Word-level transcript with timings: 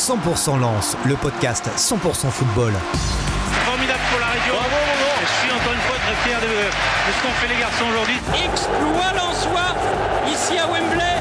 100% 0.00 0.58
Lance, 0.58 0.96
le 1.04 1.14
podcast 1.14 1.68
100% 1.76 2.30
football. 2.30 2.72
Formidable 3.66 4.00
pour 4.10 4.18
la 4.18 4.28
région. 4.28 4.54
Je 5.20 5.26
suis 5.26 5.52
encore 5.52 5.74
une 5.74 5.80
fois 5.80 5.96
très 5.96 6.14
fier 6.26 6.40
de, 6.40 6.46
de 6.46 7.12
ce 7.12 7.22
qu'ont 7.22 7.34
fait 7.34 7.48
les 7.48 7.60
garçons 7.60 7.84
aujourd'hui. 7.90 8.16
Exploit 8.42 9.12
Lensois 9.12 9.76
ici 10.32 10.58
à 10.58 10.66
Wembley. 10.68 11.20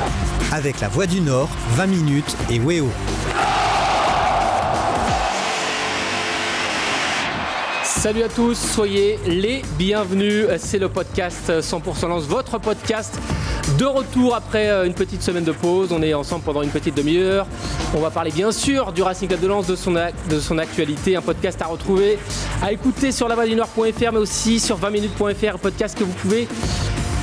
Avec 0.54 0.80
la 0.80 0.88
Voix 0.88 1.08
du 1.08 1.20
Nord, 1.20 1.50
20 1.72 1.88
minutes 1.88 2.38
et 2.50 2.58
Weo. 2.60 2.90
Salut 7.84 8.24
à 8.24 8.30
tous, 8.30 8.56
soyez 8.56 9.20
les 9.28 9.62
bienvenus. 9.78 10.46
C'est 10.58 10.80
le 10.80 10.88
podcast 10.88 11.52
100% 11.52 12.08
Lance, 12.08 12.24
votre 12.24 12.58
podcast 12.60 13.20
de 13.80 13.86
retour 13.86 14.36
après 14.36 14.70
euh, 14.70 14.86
une 14.86 14.94
petite 14.94 15.24
semaine 15.24 15.46
de 15.46 15.54
pause. 15.54 15.94
On 15.94 16.04
est 16.04 16.14
ensemble 16.14 16.44
pendant 16.44 16.62
une 16.62 16.70
petite 16.70 16.96
demi-heure. 16.96 17.48
On 17.96 18.00
va 18.00 18.10
parler 18.10 18.30
bien 18.30 18.52
sûr 18.52 18.92
du 18.92 19.02
Racing 19.02 19.30
Club 19.30 19.40
de 19.40 19.48
Lens, 19.48 19.68
de 19.68 19.76
son, 19.78 19.94
de 19.94 20.40
son 20.42 20.58
actualité. 20.58 21.16
Un 21.16 21.22
podcast 21.22 21.62
à 21.62 21.66
retrouver, 21.66 22.20
à 22.62 22.74
écouter 22.74 23.14
sur 23.14 23.30
lavadunord.fr, 23.30 24.12
mais 24.12 24.18
aussi 24.18 24.60
sur 24.60 24.78
20minutes.fr, 24.78 25.56
un 25.56 25.58
podcast 25.58 25.98
que 25.98 26.04
vous 26.04 26.12
pouvez 26.12 26.50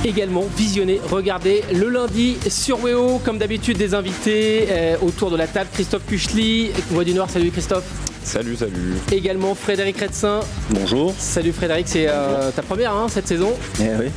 également 0.03 0.45
visionner, 0.57 0.99
regarder 1.11 1.63
le 1.71 1.89
lundi 1.89 2.37
sur 2.49 2.83
Weo. 2.83 3.19
Comme 3.23 3.37
d'habitude, 3.37 3.77
des 3.77 3.93
invités 3.93 4.65
euh, 4.69 4.95
autour 5.03 5.29
de 5.29 5.37
la 5.37 5.45
table. 5.45 5.69
Christophe 5.71 6.07
Kuchli, 6.07 6.71
Voix 6.89 7.03
du 7.03 7.13
Nord. 7.13 7.29
Salut 7.29 7.51
Christophe. 7.51 7.85
Salut, 8.23 8.55
salut. 8.55 8.95
Également 9.11 9.53
Frédéric 9.53 9.99
Redsin. 9.99 10.39
Bonjour. 10.71 11.13
Salut 11.19 11.53
Frédéric, 11.53 11.87
c'est 11.87 12.07
euh, 12.09 12.49
ta 12.49 12.63
première 12.63 12.93
hein, 12.93 13.05
cette 13.09 13.27
saison. 13.27 13.53
Eh 13.79 13.83
oui. 13.99 14.07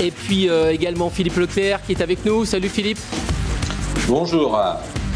Et 0.00 0.10
puis 0.10 0.48
euh, 0.48 0.70
également 0.72 1.10
Philippe 1.10 1.36
Leclerc 1.36 1.80
qui 1.86 1.92
est 1.92 2.00
avec 2.02 2.24
nous. 2.24 2.44
Salut 2.44 2.68
Philippe. 2.68 2.98
Bonjour. 4.06 4.58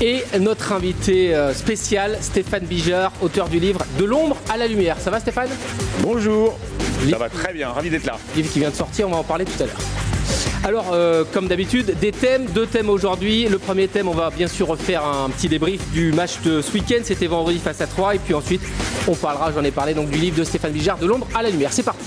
Et 0.00 0.24
notre 0.40 0.72
invité 0.72 1.34
euh, 1.34 1.54
spécial, 1.54 2.18
Stéphane 2.20 2.64
Bijard, 2.64 3.12
auteur 3.22 3.48
du 3.48 3.60
livre 3.60 3.80
De 3.98 4.04
l'ombre 4.04 4.36
à 4.52 4.56
la 4.56 4.66
lumière. 4.66 4.96
Ça 4.98 5.10
va 5.10 5.20
Stéphane? 5.20 5.48
Bonjour. 6.00 6.58
Livre- 7.04 7.18
Ça 7.18 7.24
va 7.24 7.28
très 7.30 7.52
bien, 7.52 7.68
ravi 7.68 7.90
d'être 7.90 8.06
là. 8.06 8.18
Livre 8.36 8.50
qui 8.52 8.58
vient 8.58 8.70
de 8.70 8.74
sortir, 8.74 9.06
on 9.06 9.12
va 9.12 9.18
en 9.18 9.22
parler 9.24 9.44
tout 9.44 9.62
à 9.62 9.66
l'heure. 9.66 9.76
Alors, 10.64 10.90
euh, 10.92 11.24
comme 11.32 11.48
d'habitude, 11.48 11.94
des 12.00 12.12
thèmes, 12.12 12.46
deux 12.46 12.66
thèmes 12.66 12.88
aujourd'hui. 12.88 13.48
Le 13.48 13.58
premier 13.58 13.88
thème, 13.88 14.08
on 14.08 14.12
va 14.14 14.30
bien 14.30 14.46
sûr 14.46 14.68
refaire 14.68 15.04
un 15.04 15.28
petit 15.30 15.48
débrief 15.48 15.80
du 15.92 16.12
match 16.12 16.40
de 16.44 16.60
ce 16.62 16.72
week-end. 16.72 17.00
C'était 17.04 17.26
vendredi 17.26 17.58
face 17.58 17.80
à 17.80 17.86
3. 17.86 18.14
Et 18.16 18.18
puis 18.18 18.34
ensuite, 18.34 18.62
on 19.08 19.14
parlera, 19.14 19.50
j'en 19.52 19.64
ai 19.64 19.72
parlé, 19.72 19.94
donc 19.94 20.10
du 20.10 20.18
livre 20.18 20.38
de 20.38 20.44
Stéphane 20.44 20.72
Bijard, 20.72 20.98
De 20.98 21.06
l'ombre 21.06 21.26
à 21.34 21.42
la 21.42 21.50
lumière. 21.50 21.72
C'est 21.72 21.82
parti. 21.82 22.04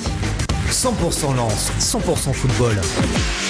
100% 0.83 1.35
Lance, 1.35 1.71
100% 1.79 2.33
football. 2.33 3.44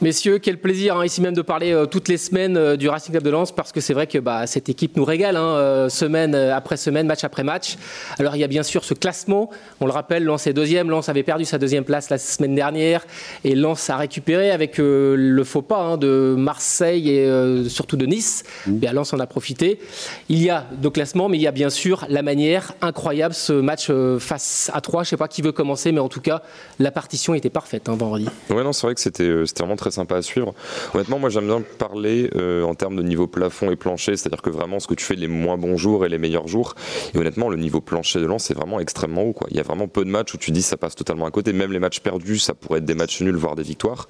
Messieurs, 0.00 0.38
quel 0.38 0.58
plaisir 0.58 0.96
hein, 0.96 1.04
ici 1.04 1.20
même 1.20 1.34
de 1.34 1.42
parler 1.42 1.72
euh, 1.72 1.84
toutes 1.84 2.06
les 2.06 2.18
semaines 2.18 2.56
euh, 2.56 2.76
du 2.76 2.88
Racing 2.88 3.10
Club 3.10 3.24
de 3.24 3.30
Lens 3.30 3.50
parce 3.50 3.72
que 3.72 3.80
c'est 3.80 3.94
vrai 3.94 4.06
que 4.06 4.18
bah, 4.18 4.46
cette 4.46 4.68
équipe 4.68 4.96
nous 4.96 5.04
régale 5.04 5.34
hein, 5.34 5.56
euh, 5.56 5.88
semaine 5.88 6.36
après 6.36 6.76
semaine, 6.76 7.08
match 7.08 7.24
après 7.24 7.42
match. 7.42 7.76
Alors 8.20 8.36
il 8.36 8.38
y 8.38 8.44
a 8.44 8.46
bien 8.46 8.62
sûr 8.62 8.84
ce 8.84 8.94
classement, 8.94 9.50
on 9.80 9.86
le 9.86 9.90
rappelle, 9.90 10.22
Lens 10.22 10.46
est 10.46 10.52
deuxième, 10.52 10.88
Lens 10.88 11.08
avait 11.08 11.24
perdu 11.24 11.44
sa 11.44 11.58
deuxième 11.58 11.82
place 11.82 12.10
la 12.10 12.18
semaine 12.18 12.54
dernière 12.54 13.04
et 13.42 13.56
Lens 13.56 13.90
a 13.90 13.96
récupéré 13.96 14.52
avec 14.52 14.78
le 14.78 15.42
faux 15.42 15.62
pas 15.62 15.80
hein, 15.80 15.96
de 15.96 16.36
Marseille 16.38 17.10
et 17.10 17.68
surtout 17.68 17.96
de 17.96 18.06
Nice. 18.06 18.44
Bien, 18.68 18.92
Lens 18.92 19.12
en 19.12 19.18
a 19.18 19.26
profité. 19.26 19.80
Il 20.28 20.40
y 20.40 20.48
a 20.48 20.64
deux 20.80 20.90
classements, 20.90 21.28
mais 21.28 21.38
il 21.38 21.42
y 21.42 21.48
a 21.48 21.52
bien 21.52 21.70
sûr 21.70 22.06
la 22.08 22.22
manière 22.22 22.72
incroyable, 22.82 23.34
ce 23.34 23.52
match 23.52 23.90
face 24.20 24.70
à 24.72 24.80
3. 24.80 25.02
Je 25.02 25.08
sais 25.08 25.16
pas 25.16 25.26
qui 25.26 25.42
veut 25.42 25.52
commencer, 25.52 25.90
mais 25.90 26.00
en 26.00 26.08
tout 26.08 26.20
cas 26.20 26.42
la 26.78 26.92
partition 26.92 27.34
était 27.34 27.50
parfaite 27.50 27.88
vendredi. 27.88 28.28
Ouais, 28.50 28.62
non, 28.62 28.72
c'est 28.72 28.86
vrai 28.86 28.94
que 28.94 29.00
c'était 29.00 29.28
vraiment 29.58 29.76
très 29.76 29.87
sympa 29.90 30.16
à 30.16 30.22
suivre. 30.22 30.54
Honnêtement, 30.94 31.18
moi 31.18 31.30
j'aime 31.30 31.46
bien 31.46 31.62
parler 31.78 32.30
euh, 32.34 32.62
en 32.62 32.74
termes 32.74 32.96
de 32.96 33.02
niveau 33.02 33.26
plafond 33.26 33.70
et 33.70 33.76
plancher, 33.76 34.16
c'est-à-dire 34.16 34.42
que 34.42 34.50
vraiment 34.50 34.80
ce 34.80 34.86
que 34.86 34.94
tu 34.94 35.04
fais 35.04 35.14
les 35.14 35.28
moins 35.28 35.56
bons 35.56 35.76
jours 35.76 36.04
et 36.04 36.08
les 36.08 36.18
meilleurs 36.18 36.48
jours. 36.48 36.74
Et 37.14 37.18
honnêtement, 37.18 37.48
le 37.48 37.56
niveau 37.56 37.80
plancher 37.80 38.20
de 38.20 38.26
Lens, 38.26 38.44
c'est 38.44 38.54
vraiment 38.54 38.80
extrêmement 38.80 39.22
haut. 39.22 39.32
Quoi. 39.32 39.48
Il 39.50 39.56
y 39.56 39.60
a 39.60 39.62
vraiment 39.62 39.88
peu 39.88 40.04
de 40.04 40.10
matchs 40.10 40.34
où 40.34 40.38
tu 40.38 40.50
dis 40.50 40.62
ça 40.62 40.76
passe 40.76 40.94
totalement 40.94 41.26
à 41.26 41.30
côté. 41.30 41.52
Même 41.52 41.72
les 41.72 41.78
matchs 41.78 42.00
perdus, 42.00 42.38
ça 42.38 42.54
pourrait 42.54 42.78
être 42.78 42.84
des 42.84 42.94
matchs 42.94 43.20
nuls, 43.20 43.36
voire 43.36 43.54
des 43.54 43.62
victoires. 43.62 44.08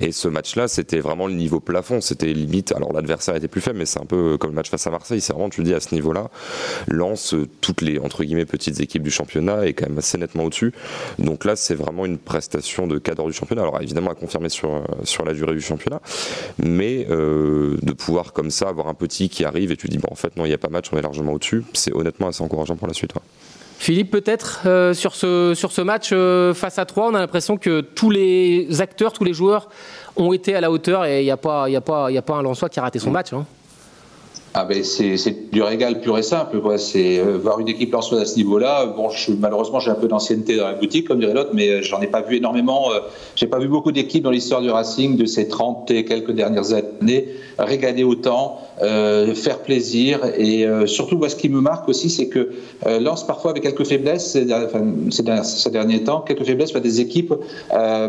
Et 0.00 0.12
ce 0.12 0.28
match-là, 0.28 0.68
c'était 0.68 1.00
vraiment 1.00 1.26
le 1.26 1.34
niveau 1.34 1.60
plafond. 1.60 2.00
C'était 2.00 2.32
limite. 2.32 2.72
Alors 2.72 2.92
l'adversaire 2.92 3.36
était 3.36 3.48
plus 3.48 3.60
faible, 3.60 3.78
mais 3.78 3.86
c'est 3.86 4.00
un 4.00 4.06
peu 4.06 4.38
comme 4.38 4.50
le 4.50 4.56
match 4.56 4.70
face 4.70 4.86
à 4.86 4.90
Marseille. 4.90 5.20
C'est 5.20 5.32
vraiment, 5.32 5.50
tu 5.50 5.62
dis 5.62 5.74
à 5.74 5.80
ce 5.80 5.94
niveau-là, 5.94 6.30
Lens, 6.88 7.34
euh, 7.34 7.48
toutes 7.60 7.82
les 7.82 7.98
entre 7.98 8.24
guillemets 8.24 8.46
petites 8.46 8.80
équipes 8.80 9.02
du 9.02 9.10
championnat 9.10 9.66
est 9.66 9.74
quand 9.74 9.88
même 9.88 9.98
assez 9.98 10.18
nettement 10.18 10.44
au-dessus. 10.44 10.72
Donc 11.18 11.44
là, 11.44 11.56
c'est 11.56 11.74
vraiment 11.74 12.06
une 12.06 12.18
prestation 12.18 12.86
de 12.86 12.98
cadre 12.98 13.26
du 13.26 13.32
championnat. 13.32 13.62
Alors 13.62 13.80
évidemment 13.80 14.10
à 14.10 14.14
confirmer 14.14 14.48
sur, 14.48 14.70
euh, 14.70 14.82
sur 15.20 15.26
la 15.26 15.34
durée 15.34 15.52
du 15.54 15.60
championnat, 15.60 16.00
mais 16.58 17.06
euh, 17.10 17.76
de 17.82 17.92
pouvoir 17.92 18.32
comme 18.32 18.50
ça 18.50 18.68
avoir 18.68 18.88
un 18.88 18.94
petit 18.94 19.28
qui 19.28 19.44
arrive 19.44 19.70
et 19.70 19.76
tu 19.76 19.86
dis 19.88 19.98
bon 19.98 20.08
en 20.10 20.14
fait 20.14 20.34
non 20.36 20.44
il 20.46 20.48
n'y 20.48 20.54
a 20.54 20.58
pas 20.58 20.68
match, 20.68 20.86
on 20.92 20.96
est 20.96 21.02
largement 21.02 21.32
au-dessus, 21.32 21.62
c'est 21.74 21.92
honnêtement 21.94 22.28
assez 22.28 22.42
encourageant 22.42 22.76
pour 22.76 22.88
la 22.88 22.94
suite. 22.94 23.14
ouais. 23.14 23.20
Philippe, 23.78 24.10
peut-être 24.10 24.60
euh, 24.66 24.92
sur, 24.92 25.14
ce, 25.14 25.54
sur 25.54 25.72
ce 25.72 25.80
match 25.80 26.10
euh, 26.12 26.52
face 26.52 26.78
à 26.78 26.84
3, 26.84 27.08
on 27.10 27.14
a 27.14 27.18
l'impression 27.18 27.56
que 27.56 27.80
tous 27.80 28.10
les 28.10 28.80
acteurs, 28.82 29.12
tous 29.14 29.24
les 29.24 29.32
joueurs 29.32 29.70
ont 30.16 30.32
été 30.34 30.54
à 30.54 30.60
la 30.60 30.70
hauteur 30.70 31.06
et 31.06 31.20
il 31.22 31.24
n'y 31.24 31.30
a, 31.30 31.38
pas- 31.38 31.64
il 31.68 31.72
y 31.72 31.76
a, 31.76 31.80
pas- 31.80 32.10
il 32.10 32.14
y 32.14 32.18
a 32.18 32.22
pas 32.22 32.34
un 32.34 32.42
Lensois 32.42 32.68
qui 32.68 32.78
a 32.78 32.82
raté 32.82 32.98
son 32.98 33.10
match. 33.10 33.32
hein. 33.32 33.46
Ah 34.52 34.64
ben 34.64 34.82
c'est 34.82 35.14
du 35.52 35.62
régal 35.62 36.00
pur 36.00 36.18
et 36.18 36.24
simple. 36.24 36.60
C'est 36.76 37.20
euh, 37.20 37.38
voir 37.40 37.60
une 37.60 37.68
équipe 37.68 37.92
lançoise 37.92 38.20
à 38.20 38.26
ce 38.26 38.34
niveau-là. 38.36 38.86
Bon, 38.96 39.08
malheureusement, 39.38 39.78
j'ai 39.78 39.92
un 39.92 39.94
peu 39.94 40.08
d'ancienneté 40.08 40.56
dans 40.56 40.66
la 40.66 40.74
boutique, 40.74 41.06
comme 41.06 41.20
dirait 41.20 41.34
l'autre, 41.34 41.50
mais 41.54 41.68
euh, 41.68 41.82
j'en 41.82 42.00
ai 42.00 42.08
pas 42.08 42.20
vu 42.20 42.36
énormément. 42.38 42.90
euh, 42.92 42.98
J'ai 43.36 43.46
pas 43.46 43.60
vu 43.60 43.68
beaucoup 43.68 43.92
d'équipes 43.92 44.24
dans 44.24 44.32
l'histoire 44.32 44.60
du 44.60 44.68
Racing 44.68 45.16
de 45.16 45.24
ces 45.24 45.46
30 45.46 45.88
et 45.92 46.04
quelques 46.04 46.32
dernières 46.32 46.72
années 46.72 47.28
régaler 47.58 48.02
autant, 48.02 48.58
euh, 48.82 49.34
faire 49.34 49.58
plaisir. 49.58 50.20
Et 50.38 50.66
surtout, 50.86 51.22
ce 51.28 51.36
qui 51.36 51.48
me 51.50 51.60
marque 51.60 51.88
aussi, 51.88 52.08
c'est 52.08 52.28
que 52.28 52.52
Lens, 52.86 53.26
parfois, 53.26 53.50
avec 53.50 53.62
quelques 53.62 53.84
faiblesses, 53.84 54.32
ces, 54.32 54.46
derniers- 54.46 54.64
enfin, 54.66 54.82
ces 55.10 56.04
temps, 56.04 56.22
quelques 56.22 56.44
faiblesses 56.44 56.74
à 56.74 56.80
des 56.80 57.02
équipes 57.02 57.34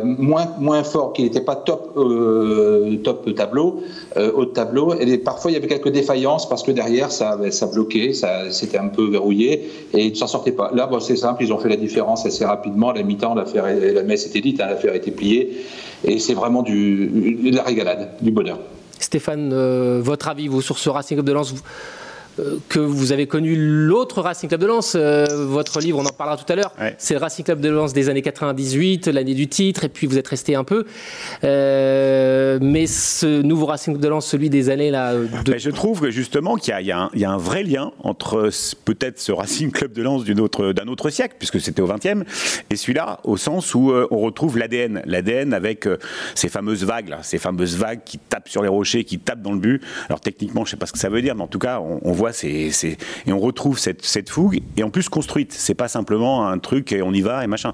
moins, 0.03 0.47
moins 0.58 0.84
fortes, 0.85 1.18
qui 1.18 1.23
n'étaient 1.23 1.41
pas 1.41 1.58
top, 1.58 1.94
top 3.03 3.35
tableau, 3.35 3.81
haut 4.16 4.46
tableau. 4.46 4.94
Et 4.97 5.18
parfois, 5.18 5.52
il 5.52 5.56
y 5.56 5.58
avait 5.58 5.68
quelques 5.68 5.90
défaillances 5.90 6.30
parce 6.49 6.63
que 6.63 6.71
derrière, 6.71 7.11
ça, 7.11 7.37
ça 7.51 7.67
bloquait, 7.67 8.13
ça, 8.13 8.51
c'était 8.51 8.77
un 8.77 8.87
peu 8.87 9.09
verrouillé 9.09 9.69
et 9.93 10.05
ils 10.05 10.11
ne 10.11 10.15
s'en 10.15 10.27
sortaient 10.27 10.51
pas. 10.51 10.71
Là, 10.73 10.89
c'est 10.99 11.15
simple, 11.15 11.43
ils 11.43 11.51
ont 11.53 11.57
fait 11.59 11.69
la 11.69 11.75
différence 11.75 12.25
assez 12.25 12.45
rapidement. 12.45 12.89
À 12.89 12.93
la 12.93 13.03
mi-temps, 13.03 13.35
la 13.35 14.03
messe 14.03 14.25
était 14.27 14.41
dite, 14.41 14.61
hein, 14.61 14.67
l'affaire 14.69 14.95
était 14.95 15.11
pliée. 15.11 15.63
Et 16.03 16.19
c'est 16.19 16.33
vraiment 16.33 16.63
du, 16.63 17.39
de 17.51 17.55
la 17.55 17.63
régalade, 17.63 18.09
du 18.21 18.31
bonheur. 18.31 18.59
Stéphane, 18.99 19.51
euh, 19.53 19.99
votre 20.01 20.27
avis, 20.27 20.47
vous, 20.47 20.61
sur 20.61 20.77
ce 20.77 20.89
Racing 20.89 21.17
Club 21.17 21.25
de 21.25 21.33
Lens 21.33 21.51
vous- 21.53 21.61
que 22.69 22.79
vous 22.79 23.11
avez 23.11 23.27
connu 23.27 23.55
l'autre 23.57 24.21
Racing 24.21 24.47
Club 24.49 24.61
de 24.61 24.67
Lens, 24.67 24.93
euh, 24.95 25.25
votre 25.47 25.79
livre, 25.79 25.99
on 25.99 26.05
en 26.05 26.09
parlera 26.13 26.37
tout 26.37 26.51
à 26.51 26.55
l'heure, 26.55 26.73
Ouais. 26.79 26.95
c'est 26.97 27.13
le 27.13 27.19
Racing 27.19 27.43
Club 27.45 27.59
de 27.61 27.69
Lens 27.69 27.93
des 27.93 28.09
années 28.09 28.21
98, 28.21 29.07
l'année 29.07 29.33
du 29.33 29.47
titre, 29.47 29.83
et 29.85 29.89
puis 29.89 30.07
vous 30.07 30.17
êtes 30.17 30.27
resté 30.27 30.55
un 30.55 30.63
peu. 30.63 30.85
Euh, 31.43 32.59
mais 32.61 32.87
ce 32.87 33.41
nouveau 33.41 33.65
Racing 33.65 33.93
Club 33.93 34.03
de 34.03 34.07
Lens, 34.09 34.25
celui 34.27 34.49
des 34.49 34.69
années 34.69 34.91
là, 34.91 35.13
de 35.15 35.51
Ben, 35.51 35.59
je 35.59 35.69
trouve 35.69 36.01
que 36.01 36.11
justement 36.11 36.55
qu'il 36.55 36.71
y, 36.71 36.73
a- 36.73 36.81
y 36.81 36.91
un- 36.91 37.09
il 37.13 37.19
y 37.21 37.25
a 37.25 37.31
un 37.31 37.37
vrai 37.37 37.63
lien 37.63 37.91
entre 38.03 38.49
peut-être 38.85 39.19
ce 39.19 39.31
Racing 39.31 39.71
Club 39.71 39.93
de 39.93 40.03
Lens 40.03 40.23
autre- 40.39 40.71
d'un 40.73 40.87
autre, 40.87 41.09
siècle, 41.09 41.35
puisque 41.39 41.59
c'était 41.59 41.81
au 41.81 41.87
XXe, 41.87 42.23
et 42.69 42.75
celui-là, 42.75 43.19
au 43.23 43.35
sens 43.35 43.73
où 43.75 43.91
euh, 43.91 44.07
on 44.11 44.19
retrouve 44.19 44.57
l'ADN. 44.57 45.01
L'ADN 45.05 45.53
avec 45.53 45.87
euh, 45.87 45.97
ces 46.35 46.47
fameuses 46.47 46.83
vagues, 46.85 47.09
là, 47.09 47.19
ces 47.23 47.37
fameuses 47.39 47.75
vagues 47.75 48.01
qui 48.05 48.17
tapent 48.19 48.47
sur 48.49 48.61
les 48.61 48.69
rochers, 48.69 49.03
qui 49.03 49.17
tapent 49.19 49.41
dans 49.41 49.51
le 49.51 49.59
but. 49.59 49.81
Alors 50.07 50.21
techniquement, 50.21 50.63
je 50.63 50.69
ne 50.69 50.71
sais 50.71 50.77
pas 50.77 50.85
ce 50.85 50.91
que 50.93 50.99
ça 50.99 51.09
veut 51.09 51.21
dire, 51.21 51.35
mais 51.35 51.41
en 51.41 51.47
tout 51.47 51.59
cas, 51.59 51.79
on, 51.79 51.99
on 52.03 52.11
voit 52.11 52.20
et 52.43 53.33
on 53.33 53.39
retrouve 53.39 53.79
cette, 53.79 54.29
fougue, 54.29 54.61
et 54.77 54.83
en 54.83 54.89
plus 54.89 55.09
construite. 55.09 55.51
C'est 55.53 55.73
pas 55.73 55.87
simplement 55.87 56.47
un 56.47 56.57
truc 56.59 56.91
et 56.91 57.01
on 57.01 57.11
y 57.13 57.21
va 57.21 57.43
et 57.43 57.47
machin. 57.47 57.73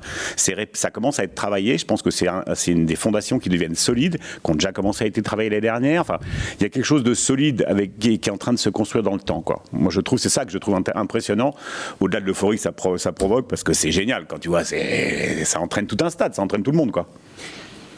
Ça 0.74 0.90
commence 0.92 1.20
à 1.20 1.24
être 1.24 1.36
travaillé. 1.36 1.78
Je 1.78 1.86
pense 1.86 2.02
que 2.02 2.12
c'est 2.12 2.28
un- 2.28 2.44
c'est 2.56 2.72
une 2.72 2.86
des 2.86 2.96
fondations 2.96 3.40
qui 3.40 3.50
deviennent 3.50 3.76
solides, 3.76 4.18
qui 4.44 4.52
ont 4.52 4.56
déjà 4.56 4.72
commencé 4.72 5.04
à 5.04 5.08
être 5.08 5.22
travaillées 5.22 5.50
l'année 5.50 5.62
dernière. 5.62 6.02
Enfin, 6.02 6.20
il 6.60 6.64
y 6.64 6.66
a 6.66 6.70
quelque 6.70 6.86
chose 6.86 7.04
de 7.04 7.14
solide 7.14 7.66
avec, 7.68 7.98
qui, 8.00 8.14
est- 8.14 8.30
en 8.30 8.38
train 8.38 8.54
de 8.54 8.60
se 8.60 8.70
construire 8.70 9.04
dans 9.04 9.14
le 9.14 9.20
temps. 9.20 9.44
Moi, 9.72 9.92
je 9.92 10.02
trouve, 10.02 10.20
c'est 10.20 10.30
ça 10.30 10.46
que 10.46 10.52
je 10.52 10.58
trouve 10.58 10.80
impressionnant, 10.96 11.54
au-delà 12.00 12.22
de 12.22 12.26
l'euphorie 12.26 12.58
que 12.58 12.64
ça, 12.64 12.72
pro- 12.72 12.98
ça 12.98 13.12
provoque, 13.12 13.48
parce 13.48 13.64
que 13.64 13.74
c'est 13.74 13.92
génial. 13.92 14.26
Quand 14.28 14.40
tu 14.40 14.50
vois, 14.50 14.64
ça 14.64 15.60
entraîne 15.60 15.88
tout 15.88 15.98
un 16.02 16.10
stade, 16.10 16.34
ça 16.34 16.42
entraîne 16.42 16.64
tout 16.64 16.72
le 16.72 16.78
monde. 16.78 16.92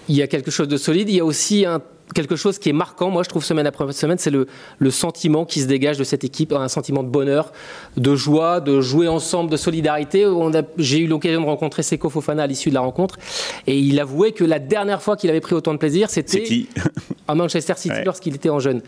Il 0.08 0.16
y 0.16 0.22
a 0.24 0.28
quelque 0.28 0.50
chose 0.52 0.68
de 0.68 0.78
solide. 0.78 1.10
Il 1.10 1.16
y 1.16 1.20
a 1.20 1.26
aussi 1.26 1.66
un- 1.66 1.82
quelque 2.14 2.36
chose 2.36 2.60
qui 2.60 2.70
est 2.70 2.74
marquant, 2.74 3.10
moi 3.10 3.24
je 3.24 3.30
trouve 3.30 3.44
semaine 3.44 3.68
après 3.68 3.92
semaine, 3.94 4.18
c'est 4.18 4.30
le, 4.30 4.48
le 4.80 4.92
sentiment 4.92 5.46
qui 5.46 5.62
se 5.62 5.68
dégage 5.68 5.98
de 5.98 6.04
cette 6.04 6.24
équipe, 6.24 6.52
un 6.54 6.68
sentiment 6.68 7.04
de 7.04 7.10
bonheur, 7.10 7.52
de 7.98 8.16
joie, 8.16 8.60
de 8.60 8.82
jouer 8.82 9.08
ensemble, 9.08 9.50
de 9.52 9.58
solidarité. 9.58 10.26
J'ai 10.78 11.00
eu 11.00 11.08
l'occasion 11.08 11.42
de 11.42 11.46
rencontrer 11.46 11.84
Seko 11.84 12.10
Fofana 12.10 12.44
à 12.44 12.48
l'issue 12.48 12.70
de 12.70 12.74
la 12.76 12.82
rencontre 12.82 13.18
et 13.68 13.78
il 13.78 14.00
avouait 14.00 14.32
que 14.32 14.44
la 14.44 14.60
dernière 14.60 15.02
fois 15.02 15.16
qu'il 15.18 15.30
avait 15.30 15.42
pris 15.42 15.56
autant 15.56 15.74
de 15.74 15.78
plaisir, 15.80 16.10
C'est 16.10 16.28
c'était 16.30 16.44
qui 16.44 16.68
à 17.28 17.36
Manchester 17.36 17.74
City 17.78 17.90
Ouais. 17.96 18.04
lorsqu'il 18.06 18.36
était 18.36 18.50
en 18.50 18.60
jeune. 18.60 18.82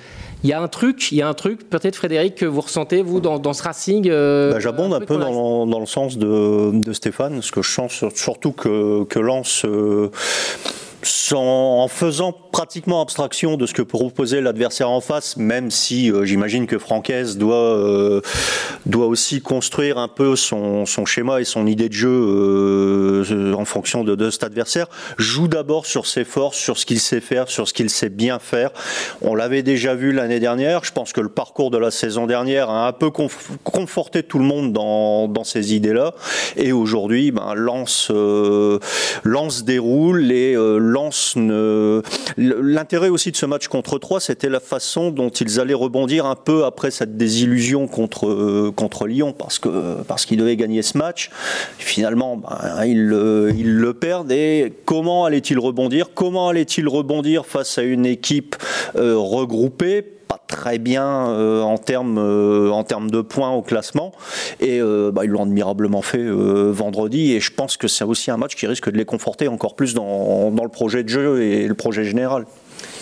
Il 0.43 0.49
y 0.49 0.53
a 0.53 0.61
un 0.61 0.67
truc, 0.67 1.11
il 1.11 1.17
y 1.17 1.21
a 1.21 1.27
un 1.27 1.33
truc, 1.33 1.69
peut-être 1.69 1.95
Frédéric, 1.95 2.35
que 2.35 2.45
vous 2.45 2.61
ressentez, 2.61 3.01
vous, 3.03 3.19
dans, 3.19 3.37
dans 3.39 3.53
ce 3.53 3.61
Racing 3.63 4.07
euh, 4.09 4.53
Bah, 4.53 4.59
J'abonde 4.59 4.93
un 4.93 4.99
peu 4.99 5.17
dans, 5.17 5.65
dans 5.67 5.79
le 5.79 5.85
sens 5.85 6.17
de, 6.17 6.71
de 6.73 6.93
Stéphane, 6.93 7.33
parce 7.35 7.51
que 7.51 7.61
je 7.61 7.71
sens 7.71 7.91
sur- 7.91 8.11
surtout 8.17 8.51
que, 8.51 9.03
que 9.05 9.19
Lens 9.19 9.63
euh, 9.65 10.09
en 11.33 11.87
faisant 11.87 12.31
pratiquement 12.51 13.01
abstraction 13.01 13.57
de 13.57 13.65
ce 13.65 13.73
que 13.73 13.81
proposait 13.81 14.41
l'adversaire 14.41 14.89
en 14.89 15.01
face, 15.01 15.37
même 15.37 15.71
si 15.71 16.11
euh, 16.11 16.25
j'imagine 16.25 16.67
que 16.67 16.77
Francaise 16.77 17.37
doit, 17.37 17.55
euh, 17.55 18.21
doit 18.85 19.07
aussi 19.07 19.41
construire 19.41 19.97
un 19.97 20.07
peu 20.07 20.35
son, 20.35 20.85
son, 20.85 21.05
schéma 21.05 21.41
et 21.41 21.45
son 21.45 21.65
idée 21.65 21.89
de 21.89 21.93
jeu 21.93 22.09
euh, 22.09 23.53
en 23.53 23.65
fonction 23.65 24.03
de, 24.03 24.15
de, 24.15 24.29
cet 24.29 24.43
adversaire, 24.43 24.87
joue 25.17 25.47
d'abord 25.47 25.85
sur 25.85 26.05
ses 26.05 26.23
forces, 26.23 26.57
sur 26.57 26.77
ce 26.77 26.85
qu'il 26.85 26.99
sait 26.99 27.21
faire, 27.21 27.49
sur 27.49 27.67
ce 27.67 27.73
qu'il 27.73 27.89
sait 27.89 28.09
bien 28.09 28.39
faire. 28.39 28.71
On 29.21 29.33
l'avait 29.33 29.63
déjà 29.63 29.95
vu 29.95 30.11
l'année 30.11 30.39
dernière, 30.39 30.83
je 30.83 30.91
pense 30.91 31.13
que 31.13 31.21
le 31.21 31.29
parcours 31.29 31.71
de 31.71 31.77
la 31.77 31.91
saison 31.91 32.27
dernière 32.27 32.69
a 32.69 32.87
un 32.87 32.93
peu 32.93 33.09
conforté 33.63 34.23
tout 34.23 34.39
le 34.39 34.45
monde 34.45 34.73
dans, 34.73 35.27
dans 35.27 35.43
ces 35.43 35.73
idées-là, 35.73 36.13
et 36.57 36.71
aujourd'hui, 36.73 37.31
ben, 37.31 37.53
Lance, 37.55 38.11
Lance 39.23 39.63
déroule 39.63 40.31
et 40.31 40.55
L'intérêt 42.37 43.09
aussi 43.09 43.31
de 43.31 43.35
ce 43.35 43.45
match 43.45 43.67
contre 43.67 43.97
3, 43.97 44.19
c'était 44.19 44.49
la 44.49 44.59
façon 44.59 45.11
dont 45.11 45.29
ils 45.29 45.59
allaient 45.59 45.73
rebondir 45.73 46.25
un 46.25 46.35
peu 46.35 46.65
après 46.65 46.91
cette 46.91 47.17
désillusion 47.17 47.87
contre, 47.87 48.27
euh, 48.27 49.07
Lyon, 49.07 49.33
parce 49.33 49.59
qu'ils 50.25 50.37
devaient 50.37 50.57
gagner 50.57 50.81
ce 50.81 50.97
match. 50.97 51.29
Finalement, 51.77 52.37
ben, 52.37 52.85
ils, 52.85 53.07
le 53.07 53.93
perdent. 53.93 54.31
Et 54.31 54.73
comment 54.85 55.25
allait-il 55.25 55.59
rebondir? 55.59 56.09
Comment 56.13 56.49
allait-il 56.49 56.87
rebondir 56.87 57.45
face 57.45 57.77
à 57.77 57.83
une 57.83 58.05
équipe 58.05 58.55
euh, 58.95 59.17
regroupée? 59.17 60.20
Très 60.51 60.77
bien 60.77 61.29
euh, 61.29 61.61
en 61.61 61.79
termes 61.79 62.19
en 62.19 62.83
termes 62.83 63.09
de 63.09 63.21
points 63.21 63.49
au 63.51 63.63
classement 63.63 64.11
et 64.59 64.79
bah, 65.11 65.21
ils 65.23 65.31
l'ont 65.31 65.43
admirablement 65.43 66.03
fait 66.03 66.23
vendredi 66.23 67.33
et 67.33 67.39
je 67.39 67.51
pense 67.51 67.77
que 67.77 67.87
c'est 67.87 68.03
aussi 68.03 68.29
un 68.29 68.37
match 68.37 68.55
qui 68.55 68.67
risque 68.67 68.91
de 68.91 68.97
les 68.97 69.05
conforter 69.05 69.47
encore 69.47 69.75
plus 69.75 69.93
dans, 69.93 70.51
dans 70.51 70.63
le 70.63 70.69
projet 70.69 71.03
de 71.03 71.09
jeu 71.09 71.41
et 71.41 71.67
le 71.67 71.73
projet 71.73 72.03
général. 72.03 72.45